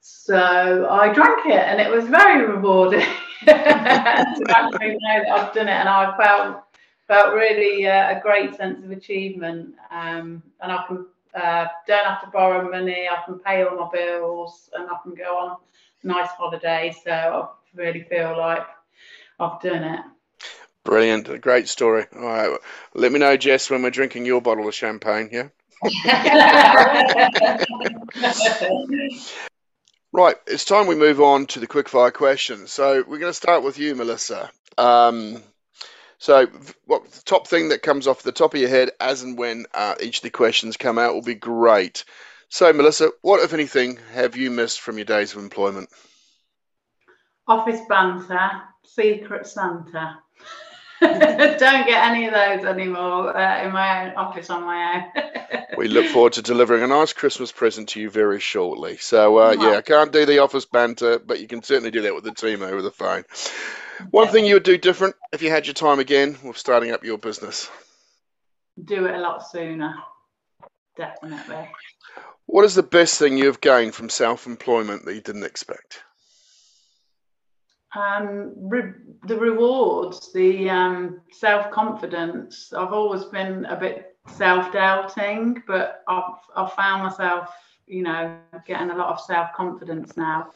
So 0.00 0.88
I 0.90 1.12
drank 1.12 1.46
it, 1.46 1.62
and 1.62 1.80
it 1.80 1.90
was 1.90 2.06
very 2.06 2.46
rewarding 2.46 3.00
to 3.44 3.50
actually 3.50 4.98
know 5.00 5.22
that 5.22 5.30
I've 5.30 5.54
done 5.54 5.68
it, 5.68 5.72
and 5.72 5.88
I 5.88 6.16
felt 6.16 6.64
felt 7.06 7.34
really 7.34 7.86
uh, 7.86 8.18
a 8.18 8.20
great 8.20 8.54
sense 8.56 8.84
of 8.84 8.90
achievement. 8.90 9.74
Um, 9.90 10.42
and 10.60 10.72
I 10.72 10.84
can 10.86 11.06
uh, 11.34 11.66
don't 11.86 12.06
have 12.06 12.22
to 12.22 12.30
borrow 12.30 12.68
money. 12.70 13.08
I 13.08 13.22
can 13.24 13.38
pay 13.38 13.62
all 13.64 13.76
my 13.76 13.88
bills, 13.92 14.70
and 14.74 14.88
I 14.90 14.96
can 15.02 15.14
go 15.14 15.38
on 15.38 15.56
nice 16.02 16.30
holidays. 16.30 16.96
So 17.04 17.12
I 17.12 17.48
really 17.74 18.02
feel 18.02 18.36
like 18.36 18.66
I've 19.40 19.60
done 19.60 19.84
it. 19.84 20.00
Brilliant. 20.88 21.28
A 21.28 21.38
great 21.38 21.68
story. 21.68 22.06
All 22.16 22.22
right. 22.22 22.58
Let 22.94 23.12
me 23.12 23.18
know, 23.18 23.36
Jess, 23.36 23.68
when 23.68 23.82
we're 23.82 23.90
drinking 23.90 24.24
your 24.24 24.40
bottle 24.40 24.66
of 24.66 24.74
champagne, 24.74 25.28
yeah? 25.30 25.48
right. 30.12 30.36
It's 30.46 30.64
time 30.64 30.86
we 30.86 30.94
move 30.94 31.20
on 31.20 31.44
to 31.48 31.60
the 31.60 31.66
quickfire 31.66 32.10
questions. 32.10 32.72
So 32.72 33.04
we're 33.06 33.18
going 33.18 33.30
to 33.30 33.34
start 33.34 33.62
with 33.62 33.78
you, 33.78 33.94
Melissa. 33.96 34.50
Um, 34.78 35.42
so, 36.16 36.46
what 36.86 37.12
the 37.12 37.22
top 37.22 37.46
thing 37.46 37.68
that 37.68 37.82
comes 37.82 38.06
off 38.06 38.22
the 38.22 38.32
top 38.32 38.54
of 38.54 38.60
your 38.60 38.70
head, 38.70 38.92
as 38.98 39.22
and 39.22 39.36
when 39.36 39.66
uh, 39.74 39.96
each 40.00 40.16
of 40.16 40.22
the 40.22 40.30
questions 40.30 40.78
come 40.78 40.98
out, 40.98 41.12
will 41.12 41.20
be 41.20 41.34
great. 41.34 42.06
So, 42.48 42.72
Melissa, 42.72 43.10
what, 43.20 43.42
if 43.42 43.52
anything, 43.52 43.98
have 44.14 44.38
you 44.38 44.50
missed 44.50 44.80
from 44.80 44.96
your 44.96 45.04
days 45.04 45.34
of 45.34 45.42
employment? 45.42 45.90
Office 47.46 47.82
banter, 47.90 48.62
secret 48.84 49.46
Santa. 49.46 50.20
Don't 51.00 51.86
get 51.86 52.04
any 52.10 52.26
of 52.26 52.34
those 52.34 52.64
anymore 52.64 53.36
uh, 53.36 53.64
in 53.64 53.72
my 53.72 54.06
own 54.06 54.16
office 54.16 54.50
on 54.50 54.62
my 54.64 54.94
own. 55.16 55.22
we 55.76 55.86
look 55.86 56.06
forward 56.06 56.32
to 56.34 56.42
delivering 56.42 56.82
a 56.82 56.88
nice 56.88 57.12
Christmas 57.12 57.52
present 57.52 57.90
to 57.90 58.00
you 58.00 58.10
very 58.10 58.40
shortly. 58.40 58.96
So, 58.96 59.38
uh, 59.38 59.56
yeah, 59.58 59.76
I 59.76 59.80
can't 59.82 60.12
do 60.12 60.26
the 60.26 60.40
office 60.40 60.64
banter, 60.64 61.18
but 61.18 61.40
you 61.40 61.46
can 61.46 61.62
certainly 61.62 61.92
do 61.92 62.02
that 62.02 62.14
with 62.14 62.24
the 62.24 62.32
team 62.32 62.62
over 62.62 62.82
the 62.82 62.90
phone. 62.90 63.24
One 64.10 64.28
thing 64.28 64.44
you 64.44 64.54
would 64.54 64.64
do 64.64 64.78
different 64.78 65.14
if 65.32 65.42
you 65.42 65.50
had 65.50 65.66
your 65.66 65.74
time 65.74 65.98
again 65.98 66.36
with 66.42 66.58
starting 66.58 66.92
up 66.92 67.04
your 67.04 67.18
business? 67.18 67.70
Do 68.84 69.06
it 69.06 69.14
a 69.14 69.18
lot 69.18 69.48
sooner, 69.48 69.94
definitely. 70.96 71.68
What 72.46 72.64
is 72.64 72.74
the 72.74 72.82
best 72.82 73.18
thing 73.18 73.36
you 73.36 73.46
have 73.46 73.60
gained 73.60 73.94
from 73.94 74.08
self 74.08 74.46
employment 74.46 75.04
that 75.04 75.14
you 75.14 75.20
didn't 75.20 75.44
expect? 75.44 76.02
Um, 77.96 78.52
re- 78.56 78.92
the 79.26 79.36
rewards, 79.36 80.32
the 80.32 80.68
um, 80.68 81.20
self 81.30 81.70
confidence. 81.70 82.72
I've 82.72 82.92
always 82.92 83.24
been 83.24 83.64
a 83.66 83.76
bit 83.76 84.16
self 84.26 84.72
doubting, 84.72 85.62
but 85.66 86.02
I've, 86.06 86.34
I've 86.54 86.72
found 86.74 87.04
myself, 87.04 87.50
you 87.86 88.02
know, 88.02 88.38
getting 88.66 88.90
a 88.90 88.96
lot 88.96 89.08
of 89.08 89.20
self 89.20 89.52
confidence 89.54 90.16
now. 90.16 90.50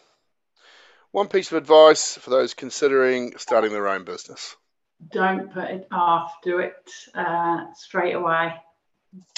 One 1.12 1.28
piece 1.28 1.50
of 1.52 1.58
advice 1.58 2.16
for 2.16 2.30
those 2.30 2.54
considering 2.54 3.36
starting 3.36 3.72
their 3.72 3.88
own 3.88 4.04
business 4.04 4.56
don't 5.10 5.52
put 5.52 5.64
it 5.64 5.88
off, 5.90 6.34
do 6.42 6.58
it 6.58 6.90
uh, 7.14 7.72
straight 7.74 8.14
away. 8.14 8.54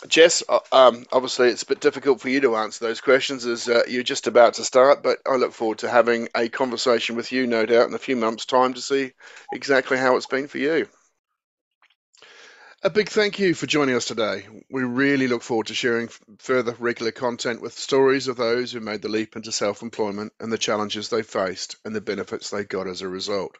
Jess, 0.07 0.43
uh, 0.49 0.61
um, 0.71 1.05
obviously 1.13 1.49
it's 1.49 1.63
a 1.65 1.67
bit 1.67 1.81
difficult 1.81 2.21
for 2.21 2.29
you 2.29 2.41
to 2.43 2.57
answer 2.57 2.85
those 2.85 3.01
questions 3.01 3.45
as 3.45 3.69
uh, 3.69 3.83
you're 3.89 4.03
just 4.03 4.27
about 4.27 4.55
to 4.55 4.65
start, 4.65 5.03
but 5.03 5.19
I 5.27 5.37
look 5.37 5.53
forward 5.53 5.79
to 5.79 5.89
having 5.91 6.29
a 6.37 6.49
conversation 6.49 7.17
with 7.17 7.33
you, 7.33 7.47
no 7.47 7.67
doubt, 7.67 7.89
in 7.89 7.95
a 7.95 7.99
few 7.99 8.17
months' 8.17 8.45
time 8.45 8.75
to 8.75 8.81
see 8.81 9.13
exactly 9.53 9.97
how 9.97 10.17
it's 10.17 10.27
been 10.27 10.47
for 10.47 10.59
you. 10.59 10.87
A 12.83 12.91
big 12.91 13.09
thank 13.09 13.39
you 13.39 13.55
for 13.55 13.67
joining 13.67 13.97
us 13.97 14.05
today. 14.05 14.47
We 14.71 14.83
really 14.85 15.27
look 15.27 15.43
forward 15.43 15.69
to 15.69 15.75
sharing 15.75 16.09
further 16.39 16.77
regular 16.79 17.13
content 17.13 17.63
with 17.63 17.73
stories 17.79 18.29
of 18.29 18.37
those 18.37 18.71
who 18.73 18.81
made 18.81 19.01
the 19.01 19.09
leap 19.09 19.37
into 19.37 19.51
self 19.53 19.81
employment 19.81 20.35
and 20.39 20.53
the 20.53 20.59
challenges 20.59 21.09
they 21.09 21.23
faced 21.23 21.77
and 21.87 21.97
the 21.97 22.03
benefits 22.03 22.51
they 22.51 22.65
got 22.65 22.87
as 22.87 23.01
a 23.01 23.09
result. 23.09 23.57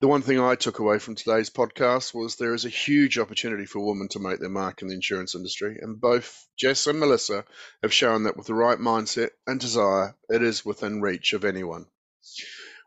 The 0.00 0.06
one 0.06 0.22
thing 0.22 0.38
I 0.38 0.54
took 0.54 0.78
away 0.78 1.00
from 1.00 1.16
today's 1.16 1.50
podcast 1.50 2.14
was 2.14 2.36
there 2.36 2.54
is 2.54 2.64
a 2.64 2.68
huge 2.68 3.18
opportunity 3.18 3.66
for 3.66 3.84
women 3.84 4.06
to 4.10 4.20
make 4.20 4.38
their 4.38 4.48
mark 4.48 4.80
in 4.80 4.86
the 4.86 4.94
insurance 4.94 5.34
industry, 5.34 5.76
and 5.82 6.00
both 6.00 6.46
Jess 6.56 6.86
and 6.86 7.00
Melissa 7.00 7.44
have 7.82 7.92
shown 7.92 8.22
that 8.22 8.36
with 8.36 8.46
the 8.46 8.54
right 8.54 8.78
mindset 8.78 9.30
and 9.44 9.58
desire, 9.58 10.14
it 10.28 10.40
is 10.40 10.64
within 10.64 11.00
reach 11.00 11.32
of 11.32 11.44
anyone. 11.44 11.86